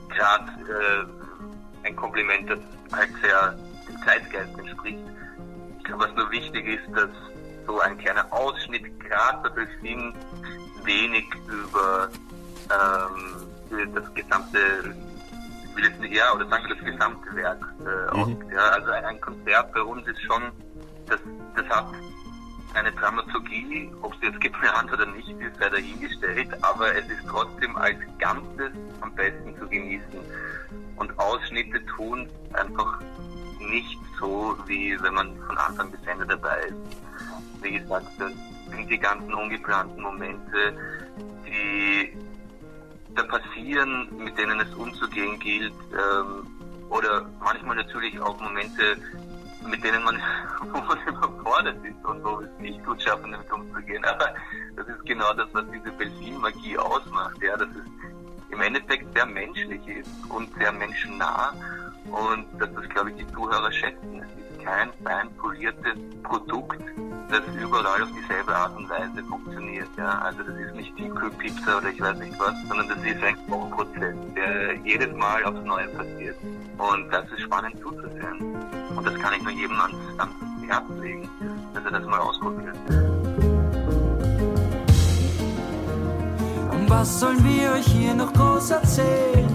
[0.08, 2.58] gerade äh, ein Kompliment, das
[2.92, 3.56] halt sehr
[3.88, 4.98] dem Zeitgeist entspricht.
[5.78, 7.10] Ich glaube, was nur wichtig ist, dass
[7.66, 9.68] so ein kleiner Ausschnitt gerade dadurch
[10.84, 12.08] wenig über
[12.70, 14.94] ähm, das gesamte
[15.76, 18.50] will jetzt nicht, ja, oder sagen wir das gesamte Werk äh, mhm.
[18.50, 20.42] Ja, also ein, ein, Konzert bei uns ist schon,
[21.06, 21.20] das,
[21.54, 21.86] das hat
[22.74, 27.76] eine Dramaturgie, ob es jetzt geplant oder nicht ist, sei dahingestellt, aber es ist trotzdem
[27.76, 30.20] als Ganzes am besten zu genießen.
[30.96, 33.00] Und Ausschnitte tun einfach
[33.60, 36.96] nicht so, wie wenn man von Anfang bis Ende dabei ist.
[37.62, 38.32] Wie gesagt, das
[38.70, 40.76] sind die ganzen ungeplanten Momente,
[41.46, 42.16] die
[43.16, 46.46] da passieren, mit denen es umzugehen gilt, ähm,
[46.88, 48.96] oder manchmal natürlich auch Momente,
[49.66, 50.16] mit denen man,
[50.72, 54.04] man überfordert ist und wo es nicht gut schaffen, damit umzugehen.
[54.06, 54.34] Aber
[54.76, 59.86] das ist genau das, was diese Belfin-Magie ausmacht, ja, dass es im Endeffekt sehr menschlich
[59.88, 61.52] ist und sehr menschennah
[62.04, 64.22] und dass das, glaube ich, die Zuhörer schätzen.
[64.22, 66.80] Es ist kein fein poliertes Produkt,
[67.30, 69.88] das überall auf dieselbe Art und Weise funktioniert.
[69.96, 70.18] Ja?
[70.20, 74.14] Also das ist nicht Tico-Pizza oder ich weiß nicht was, sondern das ist ein Kochprozess,
[74.34, 76.36] der jedes Mal aufs Neue passiert.
[76.78, 78.56] Und das ist spannend zuzusehen.
[78.94, 80.34] Und das kann ich nur jedem ans, ans
[80.68, 81.28] Herz legen,
[81.74, 82.76] dass er das mal ausprobiert.
[86.88, 89.48] Was sollen wir euch hier noch groß erzählen?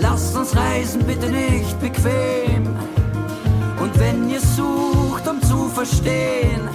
[0.00, 2.68] Lasst uns reisen, bitte nicht bequem.
[3.80, 6.68] Und wenn ihr sucht, um zu verstehen,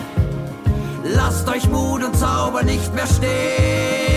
[1.03, 4.14] lasst euch Mut und Zauber nicht mehr stehen.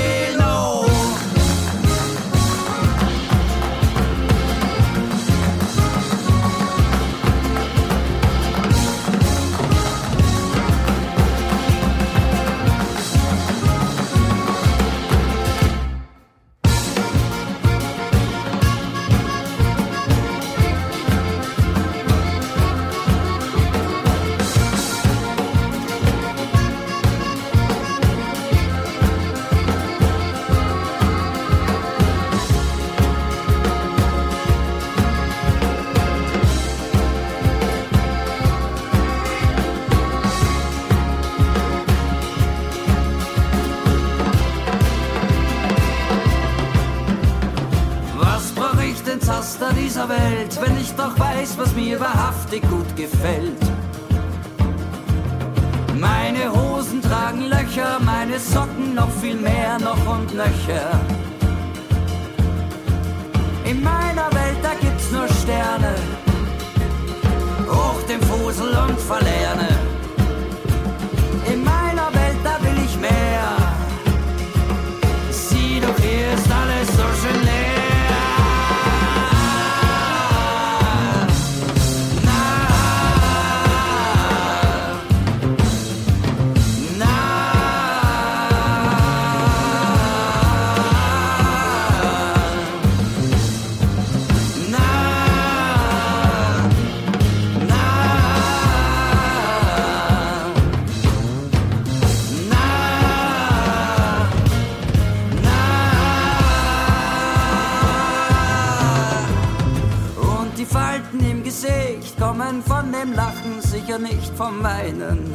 [113.98, 115.34] Nicht vom Weinen.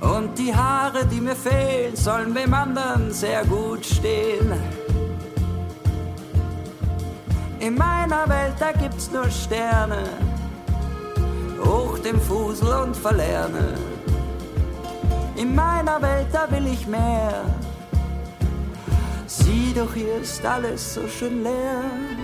[0.00, 4.50] Und die Haare, die mir fehlen, sollen wem anderen sehr gut stehen.
[7.58, 10.04] In meiner Welt, da gibt's nur Sterne,
[11.62, 13.74] hoch dem Fusel und verlerne.
[15.36, 17.44] In meiner Welt, da will ich mehr.
[19.26, 22.19] Sieh doch, hier ist alles so schön leer.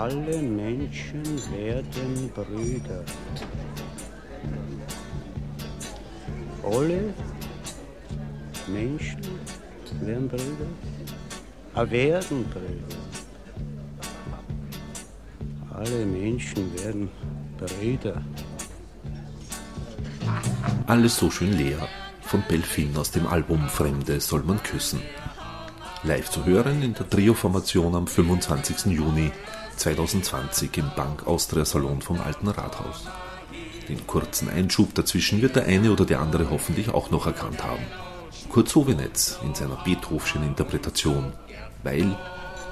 [0.00, 3.04] Alle Menschen werden Brüder.
[6.62, 7.12] Alle
[8.66, 9.20] Menschen
[10.00, 10.70] werden Brüder.
[11.74, 12.96] Ah, werden Brüder.
[15.74, 17.10] Alle Menschen werden
[17.58, 18.22] Brüder.
[20.86, 21.86] Alles so schön leer
[22.22, 25.02] von Belfin aus dem Album Fremde soll man küssen.
[26.04, 28.86] Live zu hören in der Trio-Formation am 25.
[28.86, 29.30] Juni
[29.80, 33.06] 2020 im Bank Austria Salon vom Alten Rathaus.
[33.88, 37.84] Den kurzen Einschub dazwischen wird der eine oder der andere hoffentlich auch noch erkannt haben.
[38.50, 41.32] Kurt Sowenetz in seiner Beethovenschen Interpretation,
[41.82, 42.14] weil,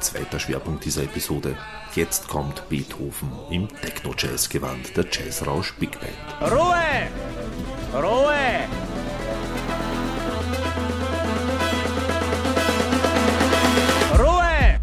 [0.01, 1.57] zweiter Schwerpunkt dieser Episode,
[1.95, 6.53] jetzt kommt Beethoven im Techno-Jazz-Gewand der Jazzrausch Big Band.
[6.53, 7.09] Ruhe!
[7.95, 8.69] Ruhe!
[14.19, 14.81] Ruhe!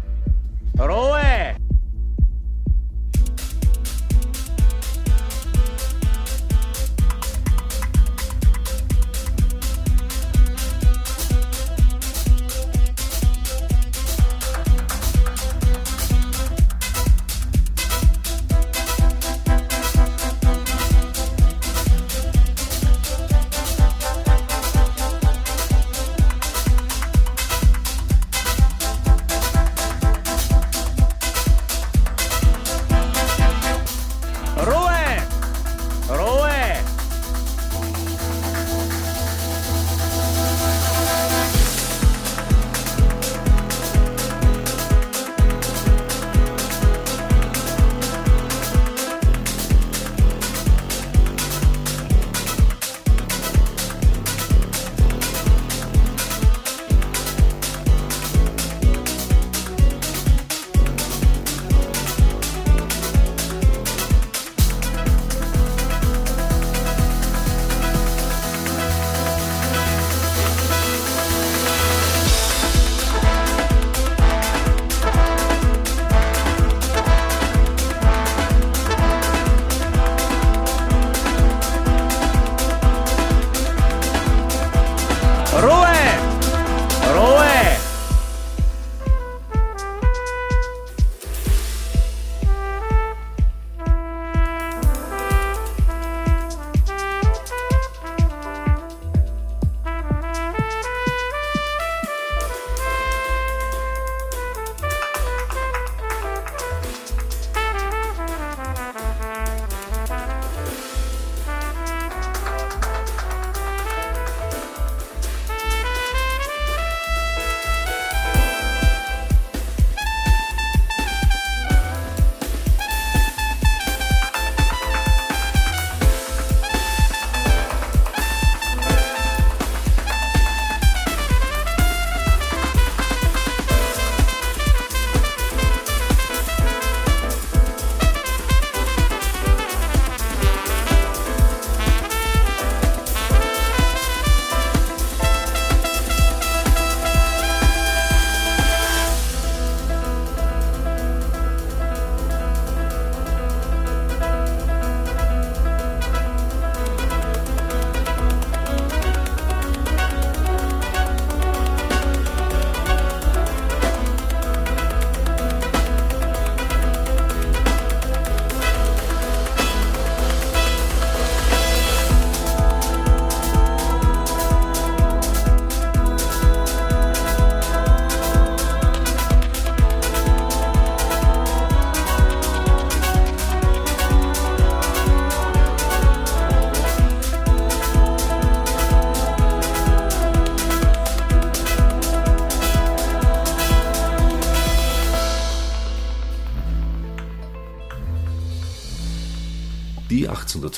[0.78, 1.25] Ruhe!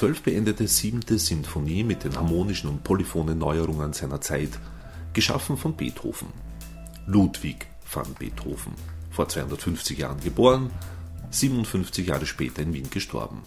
[0.00, 4.50] 1912 beendete siebte Sinfonie mit den harmonischen und polyphonen Neuerungen seiner Zeit,
[5.12, 6.28] geschaffen von Beethoven.
[7.06, 8.74] Ludwig van Beethoven,
[9.10, 10.70] vor 250 Jahren geboren,
[11.30, 13.42] 57 Jahre später in Wien gestorben.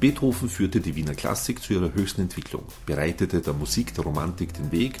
[0.00, 4.72] Beethoven führte die Wiener Klassik zu ihrer höchsten Entwicklung, bereitete der Musik der Romantik den
[4.72, 4.98] Weg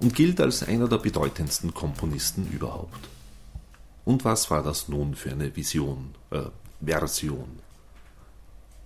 [0.00, 3.08] und gilt als einer der bedeutendsten Komponisten überhaupt.
[4.04, 6.42] Und was war das nun für eine Vision, äh,
[6.84, 7.69] Version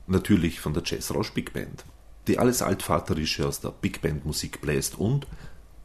[0.06, 1.84] Natürlich von der Jazzrausch Big Band,
[2.26, 5.26] die alles Altvaterische aus der Big Band Musik bläst und,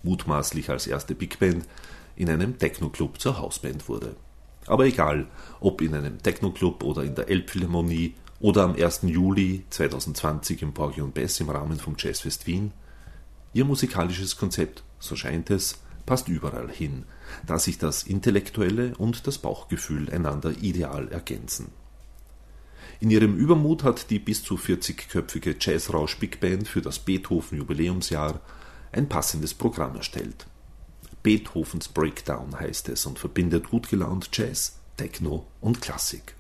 [0.04, 1.66] mutmaßlich als erste Big Band,
[2.16, 4.16] in einem Techno-Club zur Hausband wurde.
[4.68, 5.28] Aber egal,
[5.62, 9.02] ob in einem Techno-Club oder in der Elbphilharmonie oder am 1.
[9.04, 12.74] Juli 2020 im und Bess im Rahmen vom Jazzfest Wien,
[13.54, 17.06] ihr musikalisches Konzept, so scheint es, passt überall hin,
[17.46, 21.68] da sich das Intellektuelle und das Bauchgefühl einander ideal ergänzen.
[23.02, 28.42] In ihrem Übermut hat die bis zu 40-köpfige Jazzrausch Big Band für das Beethoven Jubiläumsjahr
[28.92, 30.48] ein passendes Programm erstellt.
[31.24, 36.36] Beethovens Breakdown heißt es und verbindet gut gelaunt Jazz, Techno und Klassik.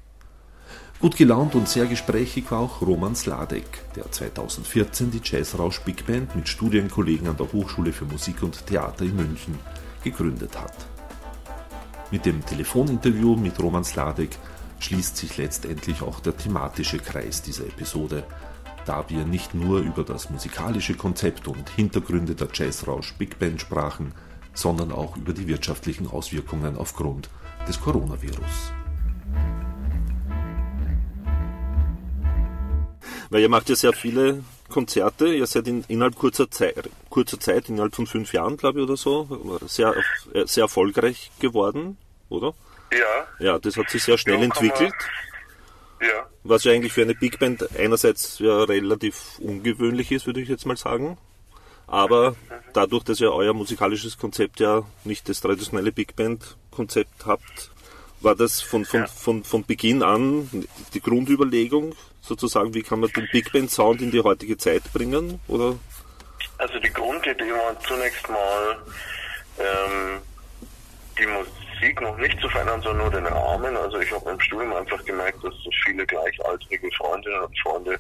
[0.99, 6.35] Gut gelaunt und sehr gesprächig war auch Roman Sladek, der 2014 die Jazzrausch Big Band
[6.35, 9.57] mit Studienkollegen an der Hochschule für Musik und Theater in München
[10.03, 10.75] gegründet hat.
[12.11, 14.37] Mit dem Telefoninterview mit Roman Sladek
[14.79, 18.23] schließt sich letztendlich auch der thematische Kreis dieser Episode,
[18.85, 24.13] da wir nicht nur über das musikalische Konzept und Hintergründe der Jazzrausch Big Band sprachen,
[24.53, 27.29] sondern auch über die wirtschaftlichen Auswirkungen aufgrund
[27.67, 28.73] des Coronavirus.
[33.29, 37.69] Weil ihr macht ja sehr viele Konzerte, ihr seid in, innerhalb kurzer Zeit, kurzer Zeit,
[37.69, 39.93] innerhalb von fünf Jahren, glaube ich, oder so, sehr,
[40.45, 41.97] sehr erfolgreich geworden,
[42.29, 42.53] oder?
[42.91, 43.27] Ja.
[43.39, 44.93] Ja, das hat sich sehr schnell Ja, kann man- entwickelt.
[46.01, 46.27] Ja.
[46.43, 50.65] Was ja eigentlich für eine Big Band einerseits ja relativ ungewöhnlich ist, würde ich jetzt
[50.65, 51.17] mal sagen.
[51.87, 52.35] Aber
[52.73, 57.71] dadurch, dass ihr euer musikalisches Konzept ja nicht das traditionelle Big Band Konzept habt,
[58.21, 59.07] war das von, von, Ja.
[59.07, 60.49] von, von Beginn an
[60.93, 65.39] die Grundüberlegung, sozusagen, wie kann man den Big Band Sound in die heutige Zeit bringen?
[65.47, 65.75] Oder?
[66.59, 68.77] Also die Grundidee war zunächst mal,
[69.57, 70.21] ähm,
[71.17, 71.51] die Musik
[72.01, 73.75] noch nicht zu verändern, sondern nur den Rahmen.
[73.77, 77.97] Also ich habe im Studium einfach gemerkt, dass so viele gleichaltrige Freundinnen und Freunde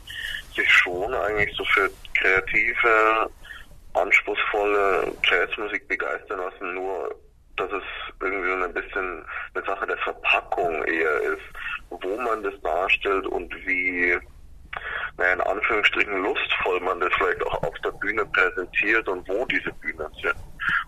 [0.55, 3.29] sich schon eigentlich so für kreative,
[3.93, 7.15] anspruchsvolle Jazzmusik begeistern lassen, nur
[7.55, 7.83] dass es
[8.21, 11.41] irgendwie so ein bisschen eine Sache der Verpackung eher ist,
[11.89, 14.17] wo man das darstellt und wie
[15.17, 19.71] naja, in Anführungsstrichen lustvoll man das vielleicht auch auf der Bühne präsentiert und wo diese
[19.73, 20.35] Bühnen sind.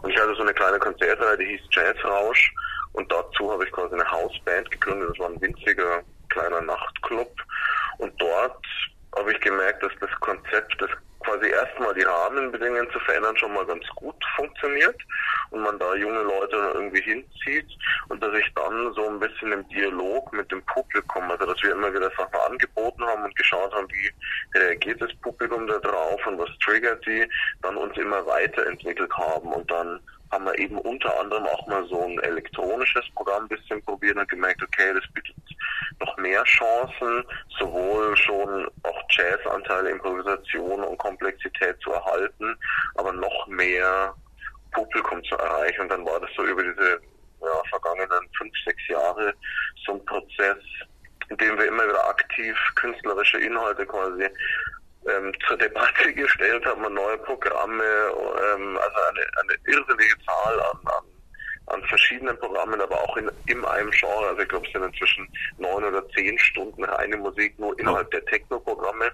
[0.01, 2.53] Und ich hatte so eine kleine Konzertreihe, die hieß Jazzrausch
[2.93, 5.09] und dazu habe ich quasi eine Hausband gegründet.
[5.11, 7.31] Das war ein winziger kleiner Nachtclub
[7.97, 8.65] und dort
[9.15, 10.89] habe ich gemerkt, dass das Konzept, das
[11.19, 14.99] quasi erstmal die Rahmenbedingungen zu verändern, schon mal ganz gut funktioniert
[15.51, 17.67] und man da junge Leute irgendwie hinzieht
[18.09, 21.73] und dass ich dann so ein bisschen im Dialog mit dem Publikum, also dass wir
[21.73, 26.39] immer wieder Sachen angeboten haben und geschaut haben, wie reagiert das Publikum da drauf und
[26.39, 27.29] was triggert die,
[27.61, 29.99] dann uns immer weiterentwickelt haben und dann
[30.31, 34.29] haben wir eben unter anderem auch mal so ein elektronisches Programm ein bisschen probiert und
[34.29, 35.35] gemerkt, okay, das bietet
[35.99, 37.23] noch mehr Chancen,
[37.59, 42.57] sowohl schon auch Jazzanteile, Improvisation und Komplexität zu erhalten,
[42.95, 44.15] aber noch mehr
[44.71, 45.81] Publikum zu erreichen.
[45.81, 47.01] Und dann war das so über diese
[47.41, 49.33] ja, vergangenen fünf, sechs Jahre
[49.85, 50.57] so ein Prozess,
[51.29, 54.27] in dem wir immer wieder aktiv künstlerische Inhalte quasi
[55.09, 60.77] ähm, zur Debatte gestellt haben, und neue Programme, ähm, also eine, eine irrsinnige Zahl an,
[60.85, 61.03] an,
[61.67, 64.27] an verschiedenen Programmen, aber auch in, in einem Genre.
[64.27, 65.27] Also ich glaube, es sind inzwischen
[65.57, 69.11] neun oder zehn Stunden reine Musik nur innerhalb der Techno-Programme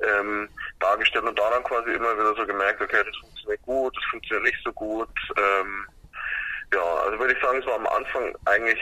[0.00, 0.48] ähm,
[0.80, 4.64] dargestellt und daran quasi immer wieder so gemerkt, okay, das funktioniert gut, das funktioniert nicht
[4.64, 5.10] so gut.
[5.36, 5.86] Ähm,
[6.74, 8.80] ja, also würde ich sagen, es war am Anfang eigentlich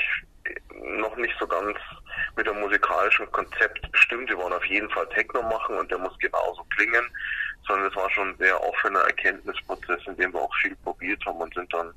[0.83, 1.77] noch nicht so ganz
[2.37, 4.29] mit dem musikalischen Konzept bestimmt.
[4.29, 7.05] Wir wollen auf jeden Fall Techno machen und der muss genauso klingen,
[7.67, 11.39] sondern es war schon ein sehr offener Erkenntnisprozess, in dem wir auch viel probiert haben
[11.39, 11.93] und sind dann,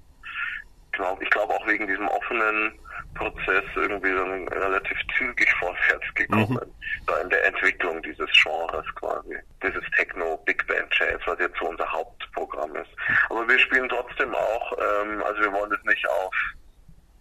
[0.92, 2.78] glaub, ich glaube auch wegen diesem offenen
[3.16, 6.74] Prozess irgendwie dann relativ zügig vorwärts gekommen,
[7.08, 11.68] da in der Entwicklung dieses Genres quasi, dieses Techno Big Band Jazz, was jetzt so
[11.68, 12.92] unser Hauptprogramm ist.
[13.30, 16.34] Aber wir spielen trotzdem auch, ähm, also wir wollen es nicht auf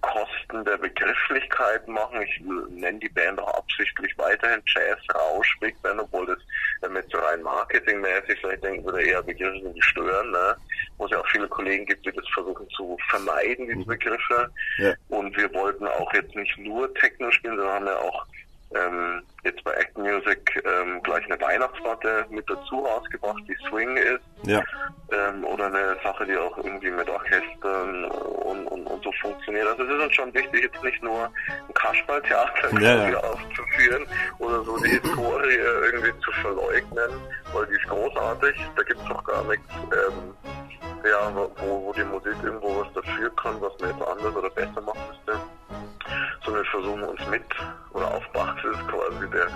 [0.02, 2.20] Kosten der Begrifflichkeit machen.
[2.22, 2.40] Ich
[2.70, 6.38] nenne die Band auch absichtlich weiterhin Jazz, Rausch, Big Band, obwohl das
[6.82, 10.56] damit so rein marketingmäßig vielleicht denken würde, eher Begriffe sind, die stören, ne?
[10.98, 14.50] wo es ja auch viele Kollegen gibt, die das versuchen zu vermeiden, diese Begriffe.
[14.78, 14.92] Ja.
[15.08, 18.26] Und wir wollten auch jetzt nicht nur Techno spielen, sondern haben ja auch
[18.74, 24.22] ähm, jetzt bei Act Music ähm, gleich eine Weihnachtsplatte mit dazu rausgebracht, die Swing ist.
[24.44, 24.62] Ja.
[25.10, 29.66] Ähm, oder eine Sache, die auch irgendwie mit Orchestern und, und, und so funktioniert.
[29.68, 33.18] Also es ist uns schon wichtig, jetzt nicht nur ein Kasperltheater Ja, ja.
[33.18, 34.06] aufzuführen
[34.38, 35.58] oder so die Historie
[35.92, 37.10] irgendwie zu verleugnen,
[37.52, 40.34] weil die ist großartig, da gibt es auch gar nichts, ähm,
[41.04, 44.80] ja, wo, wo die Musik irgendwo was dafür kann, was man jetzt anders oder besser
[44.80, 45.40] machen müsste.
[46.44, 47.44] Sondern wir versuchen uns mit
[47.92, 49.48] oder auf Basis quasi der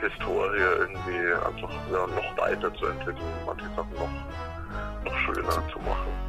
[0.00, 6.27] Historie irgendwie einfach ja, noch weiterzuentwickeln, manche Sachen noch, noch schöner zu machen.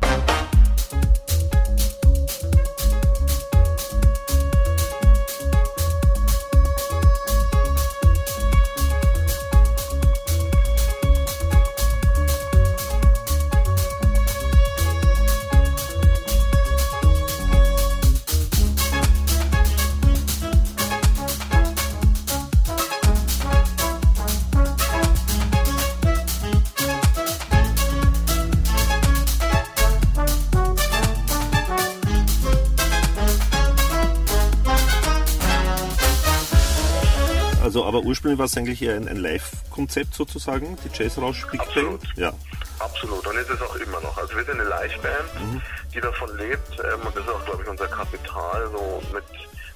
[37.90, 42.02] Aber ursprünglich war es eigentlich eher ein, ein Live-Konzept sozusagen, die Jazzrausch Big Absolut.
[42.02, 42.18] Band.
[42.18, 42.34] Ja.
[42.78, 44.16] Absolut, und ist es auch immer noch.
[44.16, 47.68] Also wir sind eine Liveband, die davon lebt ähm, und das ist auch, glaube ich,
[47.68, 49.24] unser Kapital, so mit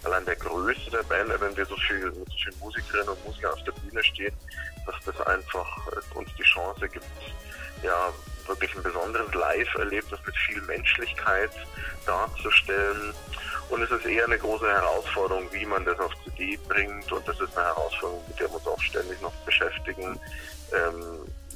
[0.03, 3.53] allein der Größe der Band, wenn wir so viel mit so vielen Musikerinnen und Musikern
[3.53, 4.34] auf der Bühne stehen,
[4.86, 7.05] dass das einfach äh, uns die Chance gibt,
[7.82, 8.14] ja,
[8.45, 11.51] wirklich ein besonderes Live-Erlebnis mit viel Menschlichkeit
[12.05, 13.14] darzustellen.
[13.74, 17.12] Und es ist eher eine große Herausforderung, wie man das auf CD bringt.
[17.12, 20.20] Und das ist eine Herausforderung, mit der wir uns auch ständig noch beschäftigen.
[20.72, 21.04] Ähm,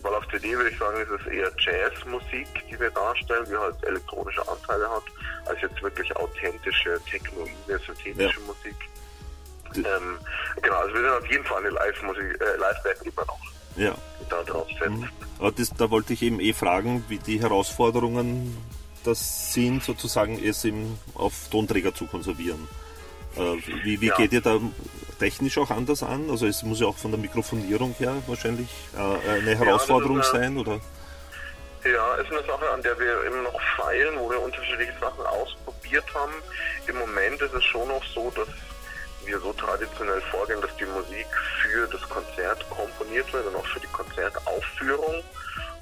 [0.01, 3.75] weil auf CD würde ich sagen, ist es eher Jazzmusik, die wir darstellen, die halt
[3.83, 5.03] elektronische Anteile hat,
[5.45, 8.45] als jetzt wirklich authentische, technoide, synthetische Ja.
[8.47, 8.75] Musik.
[9.75, 10.17] Ähm,
[10.63, 13.39] genau, also wir sind auf jeden Fall eine Live-Musik, äh, Live-Band immer noch,
[13.75, 13.93] ja.
[14.27, 15.13] da drauf setzt.
[15.37, 18.57] Aber das, da wollte ich eben eh fragen, wie die Herausforderungen
[19.07, 22.67] das sind, sozusagen es im, auf Tonträger zu konservieren.
[23.35, 24.15] Äh, wie wie Ja.
[24.15, 24.59] geht ihr da
[25.19, 26.29] technisch auch anders an?
[26.29, 30.33] Also es muss ja auch von der Mikrofonierung her wahrscheinlich äh, eine Herausforderung das ist,
[30.33, 30.79] äh, sein, oder?
[31.85, 36.05] Ja, ist eine Sache, an der wir immer noch feilen, wo wir unterschiedliche Sachen ausprobiert
[36.13, 36.33] haben.
[36.87, 38.47] Im Moment ist es schon noch so, dass
[39.25, 41.27] wir so traditionell vorgehen, dass die Musik
[41.61, 45.23] für das Konzert komponiert wird und auch für die Konzertaufführung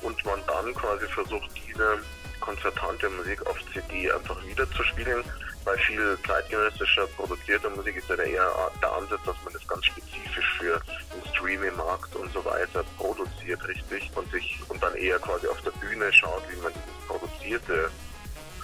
[0.02, 2.00] und man dann quasi versucht, diese
[2.40, 5.24] konzertante Musik auf CD einfach wiederzuspielen.
[5.64, 9.86] Bei viel zeitgenössischer produzierter Musik ist ja der eher der Ansatz, dass man das ganz
[9.86, 10.80] spezifisch für
[11.14, 15.72] den Streaming-Markt und so weiter produziert, richtig, und sich und dann eher quasi auf der
[15.72, 17.90] Bühne schaut, wie man dieses produzierte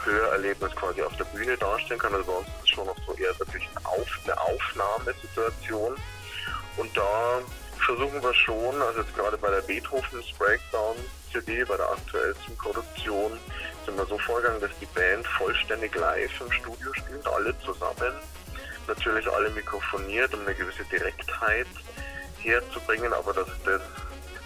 [0.03, 2.13] Hörerlebnis quasi auf der Bühne darstellen kann.
[2.13, 5.95] Also bei uns ist es schon noch so eher wirklich eine Aufnahmesituation.
[6.77, 7.41] Und da
[7.83, 10.95] versuchen wir schon, also jetzt gerade bei der Beethoven's Breakdown
[11.31, 13.37] CD, bei der aktuellsten Produktion,
[13.85, 18.13] sind wir so vorgegangen, dass die Band vollständig live im Studio spielt, alle zusammen.
[18.87, 21.67] Natürlich alle mikrofoniert, um eine gewisse Direktheit
[22.39, 23.81] herzubringen, aber dass das,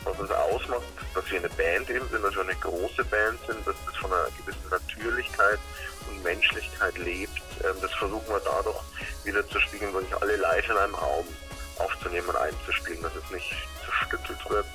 [0.03, 0.83] was uns ausmacht,
[1.13, 4.11] dass wir eine Band eben sind, dass wir eine große Band sind, dass das von
[4.11, 5.59] einer gewissen Natürlichkeit
[6.09, 8.81] und Menschlichkeit lebt, ähm, das versuchen wir dadurch
[9.23, 11.25] wieder zu spiegeln, wirklich alle live in einem Raum
[11.79, 13.53] aufzunehmen und einzuspielen, dass es nicht
[13.85, 14.65] zerstückelt wird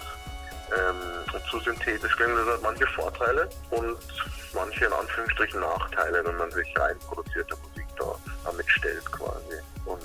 [0.78, 2.36] ähm, zu synthetisch klingt.
[2.36, 3.96] Das hat manche Vorteile und
[4.54, 8.14] manche in Anführungsstrichen Nachteile, wenn man sich rein produzierte Musik da
[8.44, 9.58] damit stellt quasi.
[9.84, 10.02] Und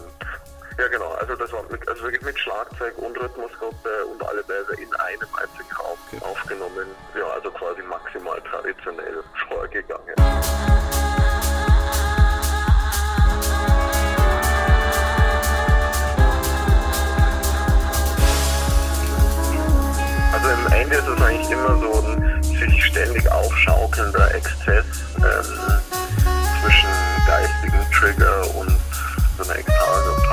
[0.77, 4.73] ja genau, also das war mit, also wirklich mit Schlagzeug und Rhythmusgruppe und alle Bässe
[4.81, 6.87] in einem einzigen Raum aufgenommen.
[7.17, 10.15] Ja, also quasi maximal traditionell vorgegangen.
[20.35, 24.83] Also im Ende ist es eigentlich immer so ein sich ständig aufschaukelnder Exzess
[25.15, 25.79] ähm,
[26.61, 26.89] zwischen
[27.25, 28.77] geistigem Trigger und
[29.37, 30.24] so einer Ekstase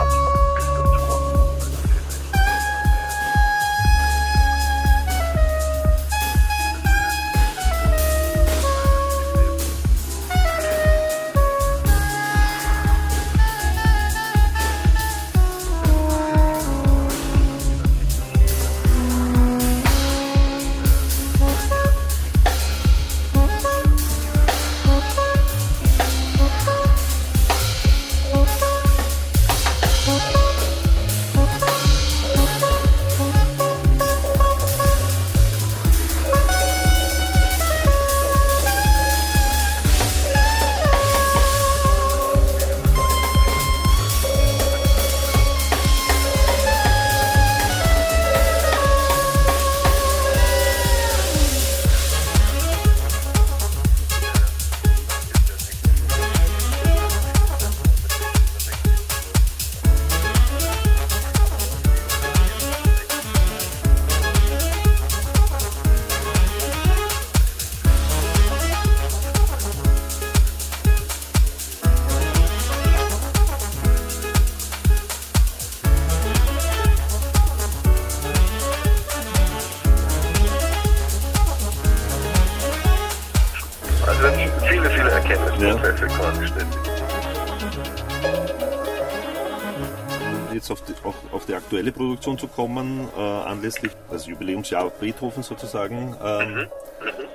[92.02, 96.16] Produktion zu kommen, äh, anlässlich des Jubiläumsjahr Beethoven sozusagen.
[96.20, 96.66] Ähm,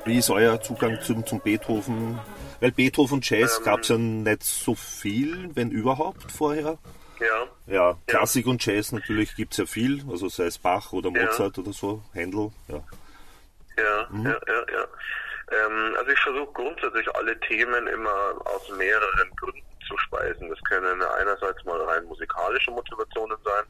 [0.03, 2.19] wie ist euer Zugang zum, zum Beethoven?
[2.59, 3.63] Weil Beethoven Jazz Ähm.
[3.63, 6.77] gab es ja nicht so viel, wenn überhaupt, vorher.
[7.19, 7.47] Ja.
[7.65, 11.25] Ja, Klassik und Jazz natürlich gibt es ja viel, also sei es Bach oder Ja.
[11.25, 12.83] Mozart oder so, Händel, ja.
[13.77, 14.85] Ja, ja, ja, ja.
[15.49, 20.49] Ähm, also ich versuche grundsätzlich alle Themen immer aus mehreren Gründen zu speisen.
[20.49, 23.63] Das können einerseits mal rein musikalische Motivationen sein,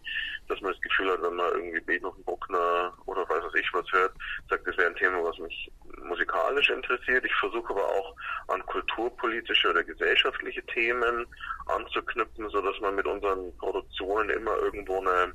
[0.47, 3.85] dass man das Gefühl hat, wenn man irgendwie Beethoven, Bruckner oder weiß was ich was
[3.91, 4.13] hört,
[4.49, 5.71] sagt, das wäre ein Thema, was mich
[6.03, 7.25] musikalisch interessiert.
[7.25, 8.15] Ich versuche aber auch
[8.47, 11.25] an kulturpolitische oder gesellschaftliche Themen
[11.69, 15.33] anzuknüpfen, so dass man mit unseren Produktionen immer irgendwo eine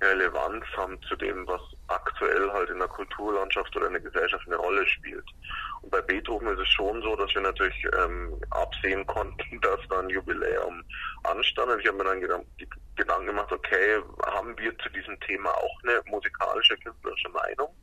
[0.00, 4.56] Relevanz haben zu dem, was aktuell halt in der Kulturlandschaft oder in der Gesellschaft eine
[4.56, 5.24] Rolle spielt.
[5.82, 10.00] Und bei Beethoven ist es schon so, dass wir natürlich ähm, absehen konnten, dass da
[10.00, 10.82] ein Jubiläum
[11.22, 11.70] anstand.
[11.70, 15.50] Und ich habe mir dann gedan die Gedanken gemacht, okay, haben wir zu diesem Thema
[15.50, 17.74] auch eine musikalische, künstlerische Meinung?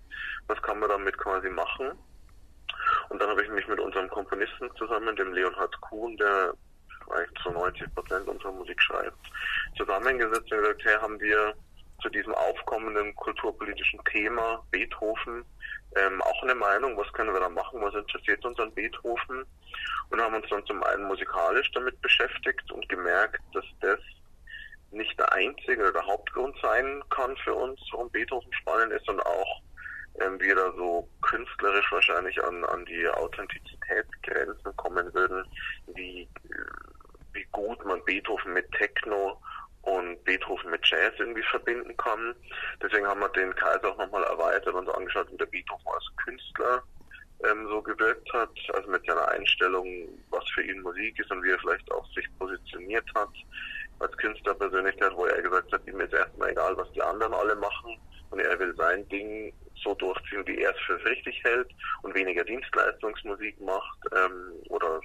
[0.48, 1.92] Was kann man damit quasi machen?
[3.10, 6.54] Und dann habe ich mich mit unserem Komponisten zusammen, dem Leonhard Kuhn, der
[7.10, 9.18] eigentlich zu 90 Prozent unserer Musik schreibt,
[9.78, 11.54] zusammengesetzt und gesagt, hey, haben wir
[12.02, 15.45] zu diesem aufkommenden kulturpolitischen Thema Beethoven
[15.95, 19.45] ähm, auch eine Meinung, was können wir da machen, was interessiert uns an Beethoven?
[20.10, 23.99] Und haben uns dann zum einen musikalisch damit beschäftigt und gemerkt, dass das
[24.91, 29.20] nicht der einzige oder der Hauptgrund sein kann für uns, warum Beethoven spannend ist und
[29.26, 29.62] auch
[30.24, 35.43] ähm, wir da so künstlerisch wahrscheinlich an, an die Authentizitätsgrenzen kommen würden,
[35.95, 36.28] wie,
[37.34, 39.41] wie gut man Beethoven mit Techno
[39.84, 42.36] und Beethoven mit Jazz irgendwie verbinden kann.
[42.82, 46.84] Deswegen haben wir den Kreis auch nochmal erweitert und angeschaut, wie der Beethoven als Künstler
[47.49, 51.51] ähm, so gewirkt hat, also mit seiner Einstellung, was für ihn Musik ist und wie
[51.51, 53.30] er vielleicht auch sich positioniert hat
[53.99, 57.97] als Künstlerpersönlichkeit, wo er gesagt hat, ihm ist erstmal egal, was die anderen alle machen
[58.32, 59.53] und er will sein Ding
[59.84, 61.70] so durchziehen, wie er es für richtig hält
[62.04, 65.02] und weniger Dienstleistungsmusik macht ähm, oder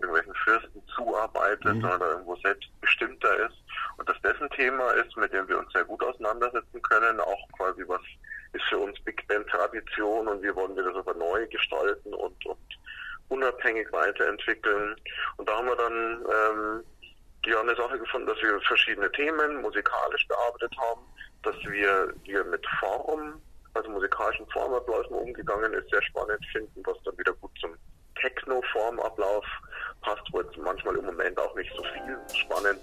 [0.00, 3.62] irgendwelchen Fürsten zuarbeitet, sondern da irgendwo selbstbestimmter ist
[3.98, 7.48] und dass das ein Thema ist, mit dem wir uns sehr gut auseinandersetzen können, auch
[7.56, 8.00] quasi was
[8.52, 12.46] ist für uns Big Band Tradition und wie wollen wir das aber neu gestalten und,
[12.46, 12.58] und
[13.28, 14.94] unabhängig weiterentwickeln.
[15.38, 16.84] Und da haben wir dann ähm,
[17.46, 21.00] ja eine Sache gefunden, dass wir verschiedene Themen musikalisch bearbeitet haben,
[21.42, 23.40] dass wir, wir mit Form,
[23.74, 27.70] also musikalischen Formabläufen umgegangen ist, sehr spannend finden, was dann wieder gut zum
[28.20, 29.44] Techno-Formablauf
[30.02, 32.80] passt, wo jetzt manchmal im Moment auch nicht so viel spannend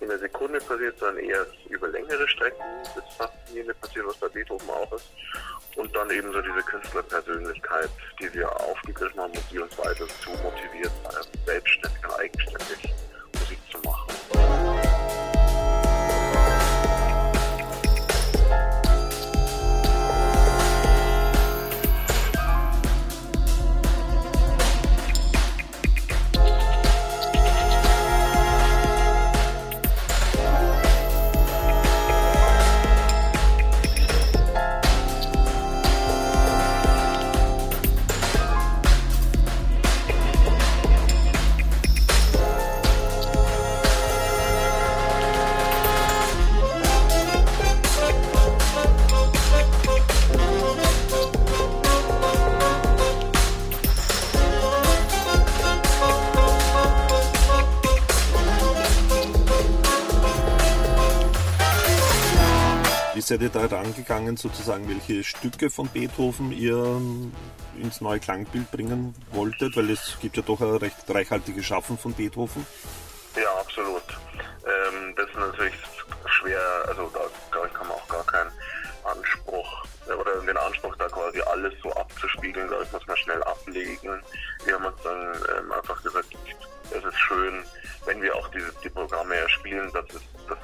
[0.00, 2.62] in der Sekunde passiert, sondern eher über längere Strecken
[2.94, 5.08] das Faszinierende passiert, was bei Beethoven auch ist.
[5.76, 10.30] Und dann eben so diese Künstlerpersönlichkeit, die wir aufgegriffen haben und die uns weiter zu
[10.42, 10.92] motiviert,
[11.46, 12.94] selbstständig und eigenständig
[63.30, 67.30] Ihr da rangegangen, sozusagen, welche Stücke von Beethoven ihr ähm,
[67.76, 69.76] ins neue Klangbild bringen wolltet?
[69.76, 72.66] Weil es gibt ja doch ein recht reichhaltiges Schaffen von Beethoven.
[73.36, 74.02] Ja, absolut.
[74.64, 75.74] Ähm, das ist natürlich
[76.24, 77.20] schwer, also da
[77.66, 78.50] ich, kann man auch gar keinen
[79.04, 84.22] Anspruch äh, oder den Anspruch, da quasi alles so abzuspiegeln, glaube muss man schnell ablegen.
[84.64, 86.28] Wir haben uns dann ähm, einfach gesagt,
[86.90, 87.62] es ist schön,
[88.06, 90.58] wenn wir auch diese, die Programme erspielen, dass es dass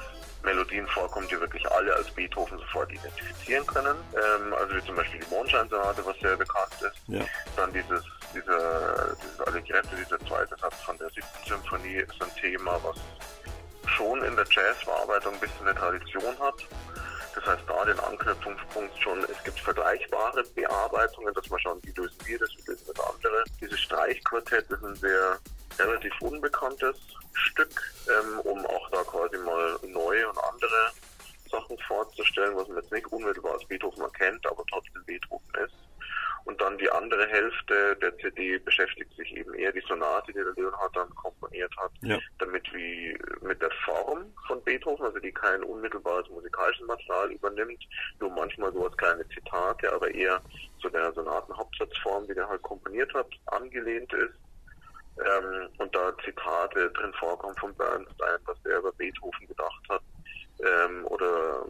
[0.45, 3.97] Melodien vorkommen, die wirklich alle als Beethoven sofort identifizieren können.
[4.13, 6.95] Ähm, also wie zum Beispiel die Mondscheinsonate, was sehr bekannt ist.
[7.07, 7.25] Ja.
[7.55, 12.79] Dann dieses, diese, dieses Allegretto, dieser zweite Satz von der siebten Symphonie ist ein Thema,
[12.83, 12.95] was
[13.89, 16.55] schon in der Jazzbearbeitung ein bisschen eine Tradition hat.
[17.35, 22.17] Das heißt, da den Anknüpfungspunkt schon, es gibt vergleichbare Bearbeitungen, dass man schauen, wie lösen
[22.23, 23.43] wir das, wie lösen das andere.
[23.59, 25.37] Dieses Streichquartett ist ein sehr
[25.79, 26.97] relativ unbekanntes
[27.33, 30.91] Stück, ähm, um auch da quasi mal neue und andere
[31.49, 35.75] Sachen vorzustellen, was man jetzt nicht unmittelbar als Beethoven erkennt, aber trotzdem Beethoven ist.
[36.45, 40.53] Und dann die andere Hälfte der CD beschäftigt sich eben eher die Sonate, die der
[40.55, 42.19] Leonhard dann komponiert hat, Ja.
[42.37, 47.83] damit wie mit der Form von Beethoven, also die kein unmittelbares musikalisches Material übernimmt,
[48.19, 50.39] nur manchmal so als kleine Zitate, aber eher
[50.81, 54.35] zu der Sonatenhauptsatzform, die der halt komponiert hat, angelehnt ist.
[55.17, 60.01] Ähm, und da Zitate drin vorkommen von Bernstein, was er über Beethoven gedacht hat.
[60.59, 61.65] Ähm, oder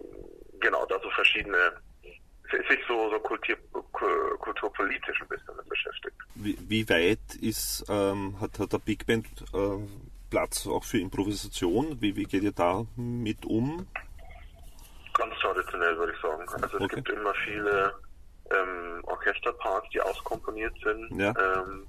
[0.59, 1.73] genau, da so verschiedene,
[2.51, 3.55] sich so, so kultur,
[3.91, 6.15] ku- kulturpolitisch ein bisschen beschäftigt.
[6.35, 9.77] Wie, wie weit ist, ähm, hat, hat der Big Band äh,
[10.29, 12.01] Platz auch für Improvisation?
[12.01, 13.87] Wie, wie geht ihr da mit um?
[15.13, 16.47] Ganz traditionell würde ich sagen.
[16.49, 16.95] Also es Okay.
[16.95, 17.93] gibt immer viele
[18.51, 21.19] ähm, Orchesterparts, die auskomponiert sind.
[21.19, 21.33] Ja.
[21.39, 21.87] Ähm,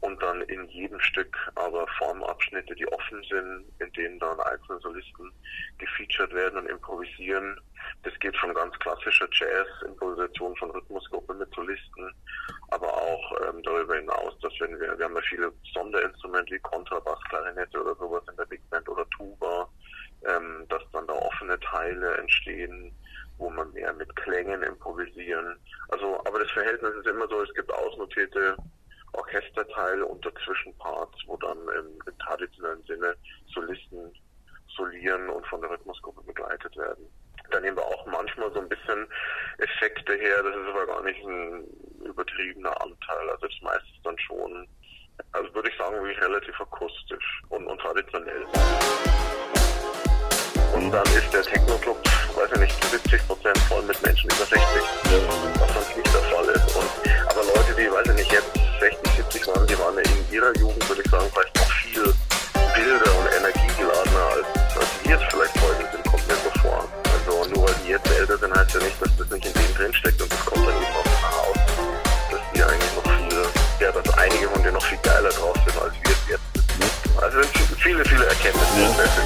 [0.00, 5.30] und dann in jedem Stück aber Formabschnitte, die offen sind, in denen dann einzelne Solisten
[5.78, 7.60] gefeatured werden und improvisieren.
[8.02, 12.14] Das geht von ganz klassischer Jazz, Improvisation von Rhythmusgruppe mit Solisten,
[12.70, 17.18] aber auch ähm, darüber hinaus, dass wenn wir, wir haben ja viele Sonderinstrumente wie Kontrabass,
[17.28, 19.68] Klarinette oder sowas in der Big Band oder Tuba,
[20.26, 22.94] ähm, dass dann da offene Teile entstehen,
[23.38, 25.58] wo man mehr mit Klängen improvisieren.
[25.88, 28.56] Also, aber das Verhältnis ist immer so, es gibt ausnotierte
[29.12, 33.16] Orchesterteile und dazwischen Parts, wo dann im, im traditionellen Sinne
[33.52, 34.12] Solisten
[34.76, 37.06] solieren und von der Rhythmusgruppe begleitet werden.
[37.50, 39.06] Da nehmen wir auch manchmal so ein bisschen
[39.58, 41.66] Effekte her, das ist aber gar nicht ein
[42.04, 43.30] übertriebener Anteil.
[43.30, 44.68] Also das ist dann schon,
[45.32, 48.46] also würde ich sagen, wirklich relativ akustisch und, und traditionell.
[50.74, 51.98] Und dann ist der Techno-Club,
[52.36, 54.60] weiß ich nicht, zu 70 Prozent voll mit Menschen über 60,
[55.58, 56.76] was sonst nicht der Fall ist.
[56.76, 60.52] Und, aber Leute, die, weiß ich nicht, jetzt 60, 70 waren, die waren in ihrer
[60.58, 65.56] Jugend, würde ich sagen, vielleicht noch viel wilder und energiegeladener, als, als wir es vielleicht
[65.62, 66.88] heute sind, kommt mir so vor.
[67.04, 69.74] Also nur weil die jetzt älter sind, heißt ja nicht, dass das nicht in denen
[69.74, 71.56] drinsteckt und das kommt dann eben auch nach aus,
[72.30, 73.40] dass die eigentlich noch viel,
[73.80, 77.22] ja, dass einige von denen noch viel geiler drauf sind, als wir es jetzt sind.
[77.22, 79.19] Also sind viele, viele Erkenntnisse, Ja.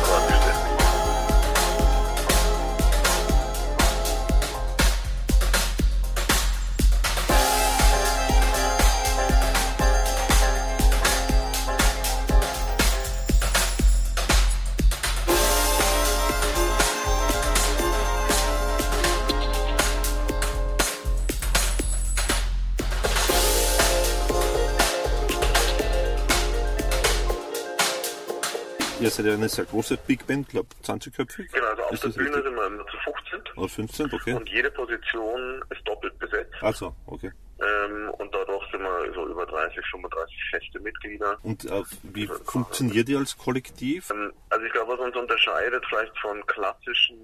[29.15, 31.53] Seid ja eine sehr große Big Band, glaube 20-köpfig.
[31.53, 32.45] Genau, also auf Ist der Bühne richtig?
[32.45, 34.33] sind wir immer zu 15 Oder 15, okay.
[34.35, 36.55] und jede Position ist doppelt besetzt.
[36.61, 37.31] Also, okay.
[37.61, 41.39] Ähm, und dadurch sind wir so über 30, 35 feste Mitglieder.
[41.45, 44.11] Und äh, wie funktioniert ihr als Kollektiv?
[44.11, 47.17] Ähm, Also ich glaube, was uns unterscheidet vielleicht von klassischen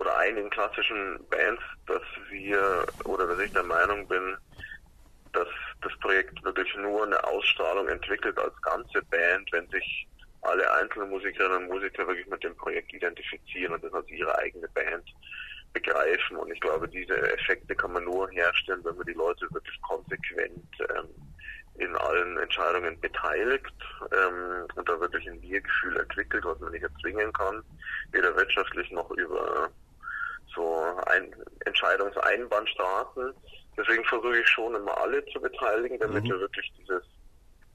[0.00, 4.36] oder einigen klassischen Bands, dass wir oder dass ich der Meinung bin,
[5.32, 5.48] dass
[5.82, 10.08] das Projekt wirklich nur eine Ausstrahlung entwickelt als ganze Band, wenn sich
[10.42, 14.68] alle einzelnen Musikerinnen und Musiker wirklich mit dem Projekt identifizieren und das als ihre eigene
[14.68, 15.04] Band
[15.72, 16.36] begreifen.
[16.36, 20.64] Und ich glaube, diese Effekte kann man nur herstellen, wenn man die Leute wirklich konsequent
[20.80, 21.08] ähm,
[21.78, 23.74] in allen Entscheidungen beteiligt
[24.12, 27.62] ähm, und da wirklich ein Wir-Gefühl entwickelt, was man nicht erzwingen kann,
[28.12, 29.70] weder wirtschaftlich noch über
[30.54, 31.34] so ein
[31.66, 33.32] Entscheidungseinbahnstraßen.
[33.76, 37.02] Deswegen versuche ich schon immer alle zu beteiligen, damit wir wirklich dieses,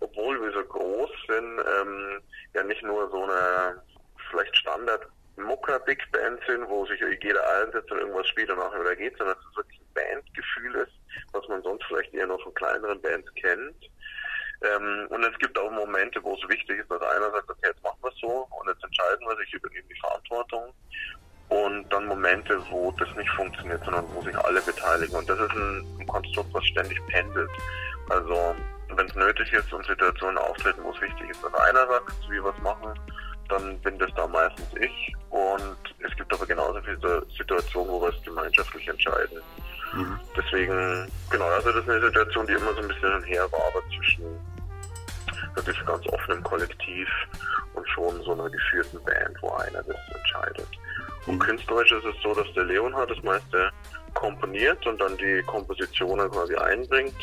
[0.04, 2.22] obwohl wir so groß sind, ähm,
[2.54, 3.82] ja nicht nur so eine
[4.30, 8.82] vielleicht Standard Mucker Big Band sind, wo sich jeder einsetzt und irgendwas spielt und nachher
[8.82, 10.94] wieder geht, sondern dass es wirklich ein Bandgefühl ist,
[11.32, 13.90] was man sonst vielleicht eher noch von kleineren Bands kennt.
[14.62, 17.84] Ähm, und es gibt auch Momente, wo es wichtig ist, dass einer sagt, okay, jetzt
[17.84, 20.74] machen wir es so und jetzt entscheiden wir sich, übernehmen die Verantwortung.
[21.50, 25.16] Und dann Momente, wo das nicht funktioniert, sondern wo sich alle beteiligen.
[25.16, 27.50] Und das ist ein, ein Konstrukt, was ständig pendelt.
[28.10, 28.56] Also
[28.98, 32.44] wenn es nötig ist und Situationen auftreten, wo es wichtig ist, dass einer sagt, wie
[32.44, 33.00] wir es machen,
[33.50, 35.14] dann bin das da meistens ich.
[35.30, 39.42] Und es gibt aber genauso viele Situationen, wo wir es gemeinschaftlich entscheiden.
[40.36, 43.82] Deswegen, genau, also das ist eine Situation, die immer so ein bisschen her war, aber
[43.96, 44.26] zwischen
[45.56, 47.08] wirklich ganz offenem Kollektiv
[47.76, 50.68] und schon so einer geführten Band, wo einer das entscheidet.
[51.28, 53.72] Und künstlerisch ist es so, dass der Leonhard das meiste
[54.14, 57.16] komponiert und dann die Kompositionen quasi einbringt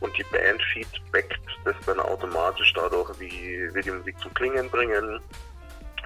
[0.00, 5.20] und die Band feedbackt das dann automatisch dadurch, wie wir die Musik zum Klingen bringen,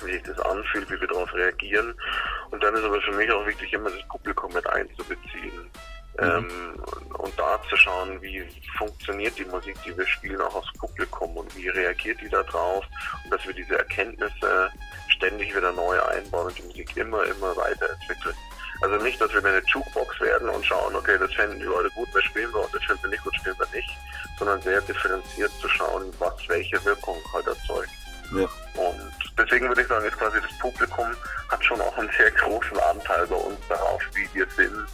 [0.05, 1.95] wie sich das anfühlt, wie wir darauf reagieren.
[2.51, 5.71] Und dann ist aber für mich auch wichtig, immer das Publikum mit einzubeziehen.
[6.19, 6.75] Ähm,
[7.19, 8.45] und da zu schauen, wie
[8.77, 12.85] funktioniert die Musik, die wir spielen, auch aufs Publikum und wie reagiert die da drauf
[13.25, 14.71] und dass wir diese Erkenntnisse
[15.09, 18.35] ständig wieder neu einbauen und die Musik immer, immer weiterentwickeln.
[18.83, 22.09] Also nicht, dass wir eine Jukebox werden und schauen, okay, das finden die Leute gut,
[22.15, 23.91] wir spielen wir und das finden wir nicht gut, spielen wir nicht,
[24.39, 27.91] sondern sehr differenziert zu schauen, was welche Wirkung halt erzeugt.
[28.33, 28.49] Ja.
[28.81, 31.07] Und deswegen würde ich sagen, ist quasi das Publikum
[31.51, 34.87] hat schon auch einen sehr großen Anteil bei uns darauf, wie wir sind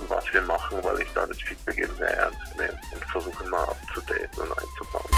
[0.00, 3.44] und was wir machen, weil ich da das Feedback eben sehr ernst nehme und versuche
[3.44, 3.66] mal
[4.08, 5.10] date und einzubauen.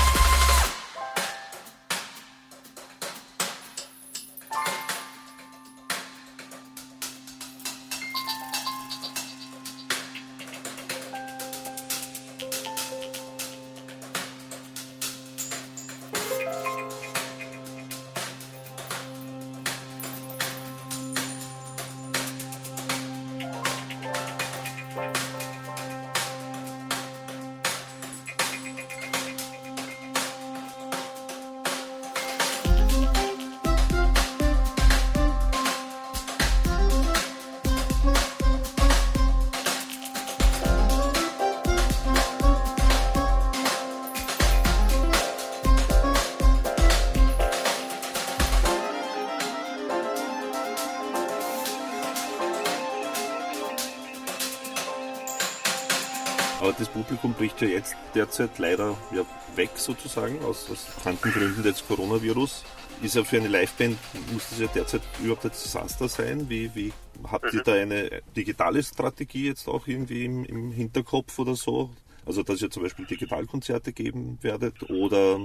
[57.21, 62.65] Publikum bricht ja jetzt derzeit leider ja, weg sozusagen, aus, aus bekannten Gründen des Coronavirus.
[63.03, 63.99] Ist ja für eine Liveband,
[64.33, 66.49] muss das ja derzeit überhaupt ein Desaster sein?
[66.49, 66.93] Wie, wie
[67.31, 71.91] habt ihr da eine digitale Strategie jetzt auch irgendwie im, im Hinterkopf oder so?
[72.27, 75.39] Also dass ihr zum Beispiel Digitalkonzerte geben werdet oder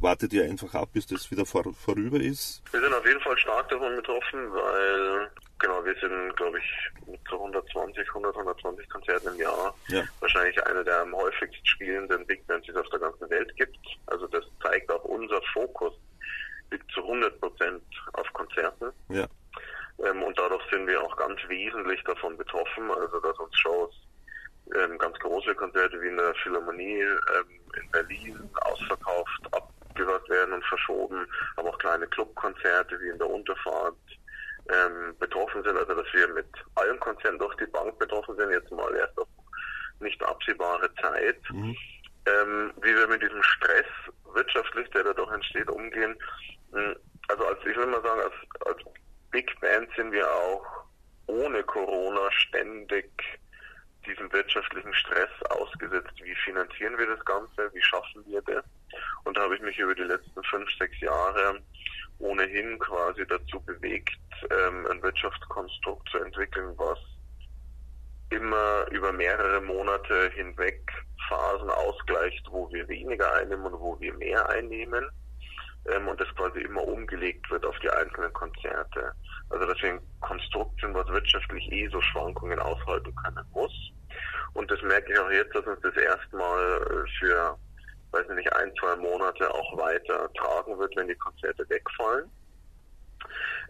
[0.00, 2.62] wartet ihr einfach ab, bis das wieder vor, vorüber ist?
[2.70, 7.20] Wir sind auf jeden Fall stark davon betroffen, weil genau, wir sind, glaube ich, mit
[7.28, 10.02] so 120, 100, 120 Konzerten im Jahr Ja.
[10.20, 13.78] wahrscheinlich eine der am häufigst spielenden Big Bands, die es auf der ganzen Welt gibt.
[14.06, 15.92] Also das zeigt auch unser Fokus
[16.70, 17.82] liegt zu 100 Prozent
[18.14, 18.92] auf Konzerten.
[19.08, 19.26] Ja.
[20.04, 23.94] Ähm, und dadurch sind wir auch ganz wesentlich davon betroffen, also dass uns Shows,
[24.74, 30.64] ähm, ganz große Konzerte wie in der Philharmonie ähm, in Berlin ausverkauft, abgesagt werden und
[30.64, 31.26] verschoben,
[31.56, 33.94] aber auch kleine Clubkonzerte wie in der Unterfahrt
[34.72, 38.70] ähm, betroffen sind, also dass wir mit allen Konzerten durch die Bank betroffen sind, jetzt
[38.70, 39.28] mal erst auf
[40.00, 41.40] nicht absehbare Zeit.
[42.28, 43.86] Ähm, wie wir mit diesem Stress
[44.34, 46.16] wirtschaftlich, der dadurch entsteht, umgehen.
[46.72, 46.96] mh,
[47.28, 48.82] Also als ich will mal sagen, als, als
[49.30, 50.66] Big Band sind wir auch
[51.28, 53.10] ohne Corona ständig
[54.06, 56.12] diesem wirtschaftlichen Stress ausgesetzt.
[56.22, 57.72] Wie finanzieren wir das Ganze?
[57.72, 58.64] Wie schaffen wir das?
[59.24, 61.60] Und da habe ich mich über die letzten fünf, sechs Jahre
[62.18, 64.18] ohnehin quasi dazu bewegt,
[64.50, 66.98] ähm, ein Wirtschaftskonstrukt zu entwickeln, was
[68.30, 70.80] immer über mehrere Monate hinweg
[71.28, 75.08] Phasen ausgleicht, wo wir weniger einnehmen und wo wir mehr einnehmen
[75.86, 79.12] ähm, und das quasi immer umgelegt wird auf die einzelnen Konzerte.
[79.50, 83.72] Also dass wir ein Konstrukt sind, was wirtschaftlich eh so Schwankungen aushalten können muss.
[84.54, 87.58] Und das merke ich auch jetzt, dass uns das erstmal äh, für,
[88.16, 92.30] weiß nicht, ein, zwei Monate auch weiter tragen wird, wenn die Konzerte wegfallen.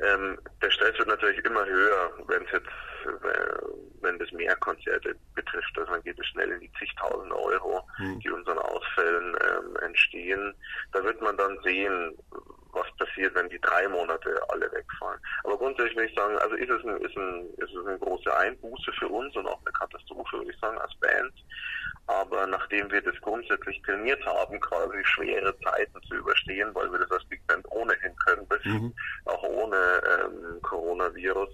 [0.00, 2.66] Ähm, der Stress wird natürlich immer höher, wenn es jetzt,
[3.06, 3.58] äh,
[4.02, 5.78] wenn das mehr Konzerte betrifft.
[5.78, 7.82] Also dann geht es schnell in die zigtausend Euro,
[8.18, 10.54] die unseren Ausfällen ähm, entstehen.
[10.92, 12.16] Da wird man dann sehen,
[12.72, 15.20] was passiert, wenn die drei Monate alle wegfallen.
[15.44, 18.36] Aber grundsätzlich würde ich sagen, also ist es, ein, ist, ein, ist es eine große
[18.36, 21.32] Einbuße für uns und auch eine Katastrophe, würde ich sagen, als Band.
[22.06, 27.10] Aber nachdem wir das grundsätzlich trainiert haben, quasi schwere Zeiten zu überstehen, weil wir das
[27.10, 28.60] als Big Band ohnehin können, bis
[29.24, 31.48] auch ohne ähm, Coronavirus,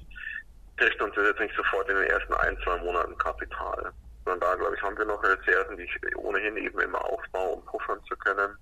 [0.76, 3.92] trifft uns das jetzt nicht sofort in den ersten ein, zwei Monaten Kapital.
[4.24, 7.64] Sondern da, glaube ich, haben wir noch Reserven, die ich ohnehin eben immer aufbaue, um
[7.64, 8.57] puffern zu können.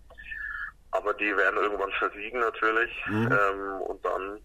[0.93, 2.91] Aber die werden irgendwann versiegen natürlich.
[3.32, 4.41] Ähm, und dann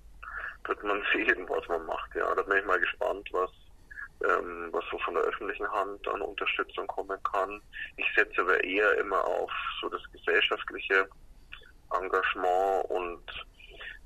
[0.66, 2.14] wird man sehen, was man macht.
[2.16, 3.52] Ja, da bin ich mal gespannt, was
[4.30, 7.62] ähm, was so von der öffentlichen Hand an Unterstützung kommen kann.
[7.98, 9.52] Ich setze aber eher immer auf
[9.82, 11.08] so das gesellschaftliche
[11.92, 13.22] Engagement und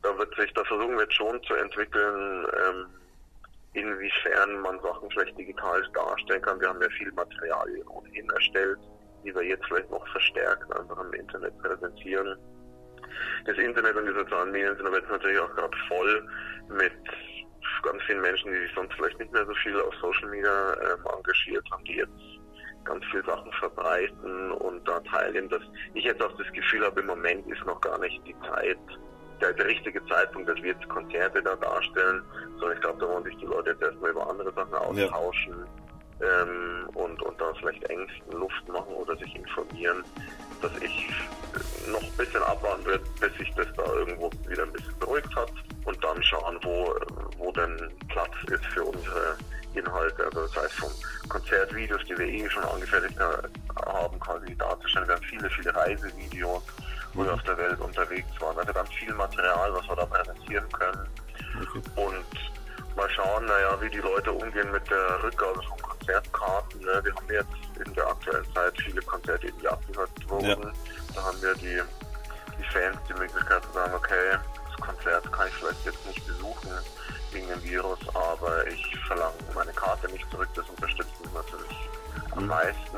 [0.01, 2.85] da wird sich, da versuchen wir jetzt schon zu entwickeln, ähm,
[3.73, 6.59] inwiefern man Sachen vielleicht digital darstellen kann.
[6.59, 8.79] Wir haben ja viel Materialien ohnehin erstellt,
[9.23, 12.37] die wir jetzt vielleicht noch verstärkt einfach im Internet präsentieren.
[13.45, 16.29] Das Internet und die sozialen Medien sind aber jetzt natürlich auch gerade voll
[16.69, 16.93] mit
[17.83, 21.05] ganz vielen Menschen, die sich sonst vielleicht nicht mehr so viel auf Social Media ähm,
[21.15, 22.39] engagiert haben, die jetzt
[22.85, 25.49] ganz viele Sachen verbreiten und da teilnehmen.
[25.49, 25.61] Dass
[25.93, 28.77] ich jetzt auch das Gefühl habe, im Moment ist noch gar nicht die Zeit,
[29.41, 32.23] der, der richtige Zeitpunkt, dass wir jetzt Konzerte da darstellen,
[32.57, 35.65] sondern ich glaube, da wollen sich die Leute jetzt erstmal über andere Sachen austauschen
[36.21, 40.03] ähm, und, und da vielleicht Ängsten Luft machen oder sich informieren,
[40.61, 41.09] dass ich
[41.87, 45.51] noch ein bisschen abwarten wird, bis sich das da irgendwo wieder ein bisschen beruhigt hat
[45.85, 46.93] und dann schauen, wo,
[47.37, 49.37] wo denn Platz ist für unsere
[49.73, 50.89] Inhalte, also sei es von
[51.29, 55.07] Konzertvideos, die wir eh schon angefertigt haben, quasi darzustellen.
[55.07, 56.63] Wir haben viele, viele Reisevideos,
[57.13, 58.57] wo wir auf der Welt unterwegs waren.
[58.57, 61.07] Also ganz viel Material, was wir da präsentieren können.
[61.61, 61.81] Okay.
[61.95, 62.58] Und
[62.99, 66.81] mal schauen, naja, wie die Leute umgehen mit der Rückgabe von Konzertkarten.
[66.81, 66.99] Ne?
[67.03, 70.47] Wir haben jetzt in der aktuellen Zeit viele Konzerte, die abgehört wurden.
[70.47, 70.57] Ja.
[71.15, 71.81] Da haben wir die,
[72.57, 74.37] die Fans die Möglichkeit zu sagen, okay,
[74.67, 76.71] das Konzert kann ich vielleicht jetzt nicht besuchen
[77.31, 80.49] wegen dem Virus, aber ich verlange meine Karte nicht zurück.
[80.55, 82.37] Das unterstützt mich natürlich mhm.
[82.37, 82.97] am meisten.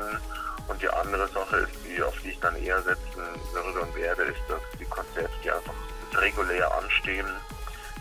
[0.66, 3.22] Und die andere Sache ist, die, auf die ich dann eher setzen
[3.52, 5.74] würde und werde, ist, dass die Konzerte, die einfach
[6.14, 7.26] regulär anstehen,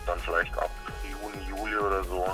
[0.08, 0.70] dann vielleicht ab
[1.34, 2.26] Juni, Juli oder so,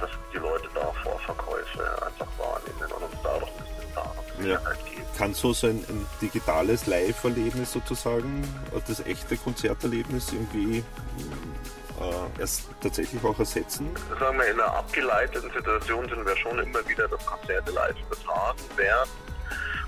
[0.00, 4.58] dass die Leute da Vorverkäufe einfach wahrnehmen und uns dadurch ein bisschen da ja.
[4.88, 5.02] geben.
[5.16, 8.42] Kann so sein ein digitales Live-Erlebnis sozusagen,
[8.86, 13.90] das echte Konzerterlebnis irgendwie äh, erst tatsächlich auch ersetzen?
[14.20, 18.62] Sagen wir, in einer abgeleiteten Situation sind wir schon immer wieder, dass Konzerte live übertragen
[18.76, 19.10] werden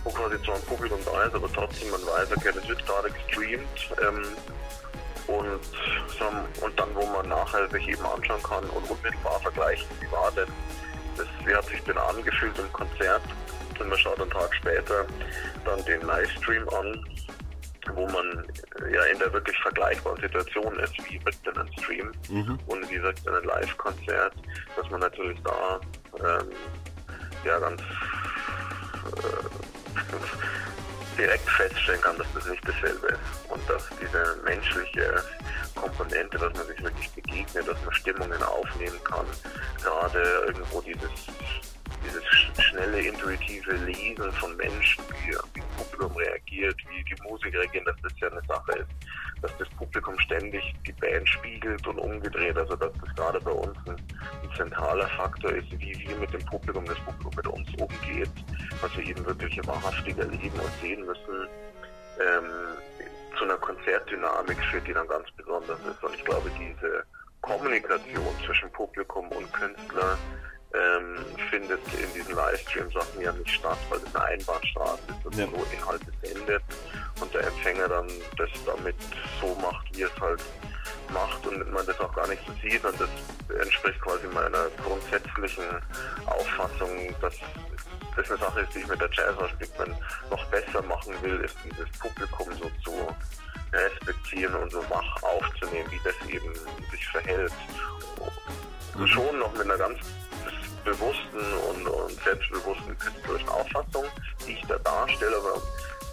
[0.05, 3.11] wo quasi zwar ein Publikum da ist, aber trotzdem man weiß, okay, das wird gerade
[3.11, 3.91] gestreamt.
[4.03, 4.25] Ähm,
[5.39, 10.31] und, und dann, wo man nachher sich eben anschauen kann und unmittelbar vergleichen, wie war
[10.33, 10.49] denn
[11.17, 13.23] das, wie hat sich denn angefühlt im Konzert.
[13.79, 15.07] Und man schaut einen Tag später
[15.65, 17.05] dann den Livestream an,
[17.95, 18.45] wo man
[18.93, 22.59] ja in der wirklich vergleichbaren Situation ist, wie mit einem Stream mhm.
[22.67, 24.35] und wie gesagt in einem Live-Konzert,
[24.77, 25.81] dass man natürlich da
[26.19, 26.51] ähm,
[27.45, 29.51] ja ganz äh,
[31.17, 33.19] direkt feststellen kann, dass das nicht dasselbe ist.
[33.49, 35.23] Und dass diese menschliche
[35.75, 39.27] Komponente, dass man sich wirklich begegnet, dass man Stimmungen aufnehmen kann,
[39.83, 41.11] gerade irgendwo dieses
[42.03, 42.25] dieses
[42.65, 45.43] schnelle, intuitive Lesen von Menschen, wie, das
[45.77, 48.89] Publikum reagiert, wie die Musik reagieren, dass das ja eine Sache ist,
[49.43, 53.77] dass das Publikum ständig die Band spiegelt und umgedreht, also dass das gerade bei uns
[53.87, 58.31] ein, ein zentraler Faktor ist, wie wir mit dem Publikum, das Publikum mit uns umgeht,
[58.81, 61.49] was wir eben wirklich wahrhaftig erleben und sehen müssen.
[62.21, 62.51] Ähm,
[63.39, 66.05] zu einer Konzertdynamik führt, die dann ganz besonders ist.
[66.05, 67.05] Und ich glaube, diese
[67.41, 70.19] Kommunikation zwischen Publikum und Künstler
[70.73, 75.47] ähm, findet in diesen Livestream-Sachen ja nicht statt, weil es eine Einbahnstraße ist und ja.
[75.47, 76.63] so Inhalt endet
[77.21, 78.97] und der Empfänger dann das damit
[79.41, 80.43] so macht, wie es halt
[81.13, 83.09] macht und man das auch gar nicht so sieht und das
[83.61, 85.65] entspricht quasi meiner grundsätzlichen
[86.27, 87.35] Auffassung, dass
[88.17, 89.97] das eine Sache ist, die ich mit der Jazz-Band
[90.31, 93.09] noch besser machen will, ist dieses Publikum so zu
[93.73, 96.53] respektieren und so wach aufzunehmen, wie das eben
[96.91, 97.53] sich verhält.
[98.97, 99.07] Mhm.
[99.07, 99.99] Schon noch mit einer ganz
[100.85, 101.39] bewussten
[101.71, 104.05] und, und selbstbewussten künstlerischen Auffassung,
[104.47, 105.63] die ich da darstelle, aber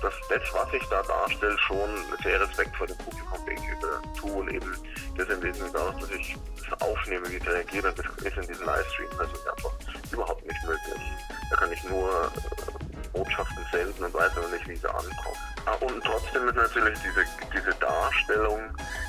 [0.01, 1.89] dass das, was ich da darstelle, schon
[2.23, 4.77] sehr Respekt vor dem Publikum gegenüber tue und eben
[5.17, 6.37] das im Wesentlichen daraus, dass ich
[6.69, 9.71] das aufnehme, wie ich reagiere, das ist in diesem Livestream also einfach
[10.11, 11.01] überhaupt nicht möglich.
[11.49, 12.76] Da kann ich nur äh,
[13.07, 15.37] Botschaften senden und weiß aber nicht, wie sie ankommen.
[15.67, 18.59] Ah, und trotzdem ist natürlich diese, diese Darstellung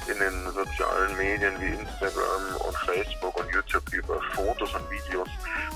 [0.09, 5.29] in den sozialen Medien wie Instagram und Facebook und YouTube über Fotos und Videos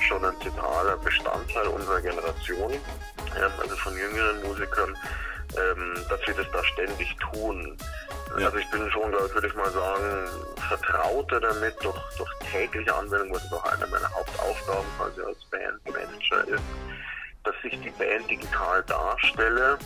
[0.09, 4.97] schon ein zentraler Bestandteil unserer Generation, ähm, also von jüngeren Musikern,
[5.57, 7.77] ähm, dass wir das da ständig tun.
[8.39, 8.47] Ja.
[8.47, 10.29] Also ich bin schon, würde ich mal sagen,
[10.69, 16.65] vertrauter damit durch, durch tägliche Anwendung, was auch eine meiner Hauptaufgaben quasi als Bandmanager ist
[17.45, 19.79] dass ich die Band digital darstelle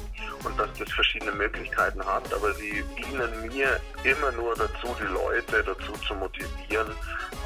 [0.44, 5.64] und dass das verschiedene Möglichkeiten hat, aber sie dienen mir immer nur dazu, die Leute
[5.64, 6.88] dazu zu motivieren,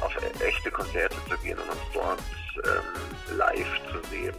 [0.01, 2.19] auf echte Konzerte zu gehen und uns dort
[2.57, 4.35] ähm, live zu sehen.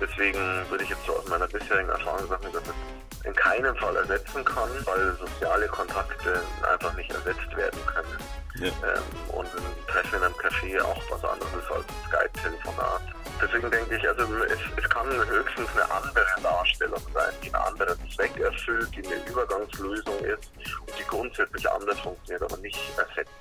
[0.00, 0.38] Deswegen
[0.68, 4.44] würde ich jetzt so aus meiner bisherigen Erfahrung sagen, dass es in keinem Fall ersetzen
[4.44, 6.40] kann, weil soziale Kontakte
[6.70, 8.18] einfach nicht ersetzt werden können.
[8.56, 8.66] Ja.
[8.66, 13.02] Ähm, und ein Treffen in einem Café auch was anderes als ein Skype-Telefonat.
[13.42, 17.98] Deswegen denke ich, also es, es, kann höchstens eine andere Darstellung sein, die einen anderen
[18.10, 23.32] Zweck erfüllt, die eine Übergangslösung ist und die grundsätzlich anders funktioniert, aber nicht ersetzen.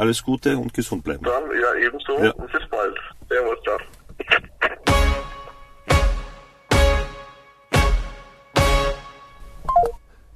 [0.00, 1.22] Alles Gute und gesund bleiben.
[1.24, 2.30] Dann, ja, ebenso ja.
[2.30, 2.98] und bis bald.
[3.28, 3.78] Servus, ciao.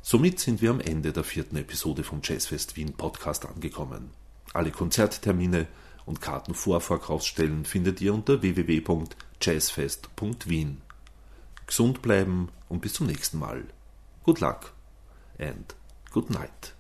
[0.03, 4.11] Somit sind wir am Ende der vierten Episode vom Jazzfest Wien Podcast angekommen.
[4.53, 5.67] Alle Konzerttermine
[6.05, 10.83] und Kartenvorverkaufsstellen findet ihr unter www.jazzfest.wien.
[11.67, 13.65] Gesund bleiben und bis zum nächsten Mal.
[14.25, 14.75] Good luck
[15.39, 15.75] and
[16.13, 16.75] good night.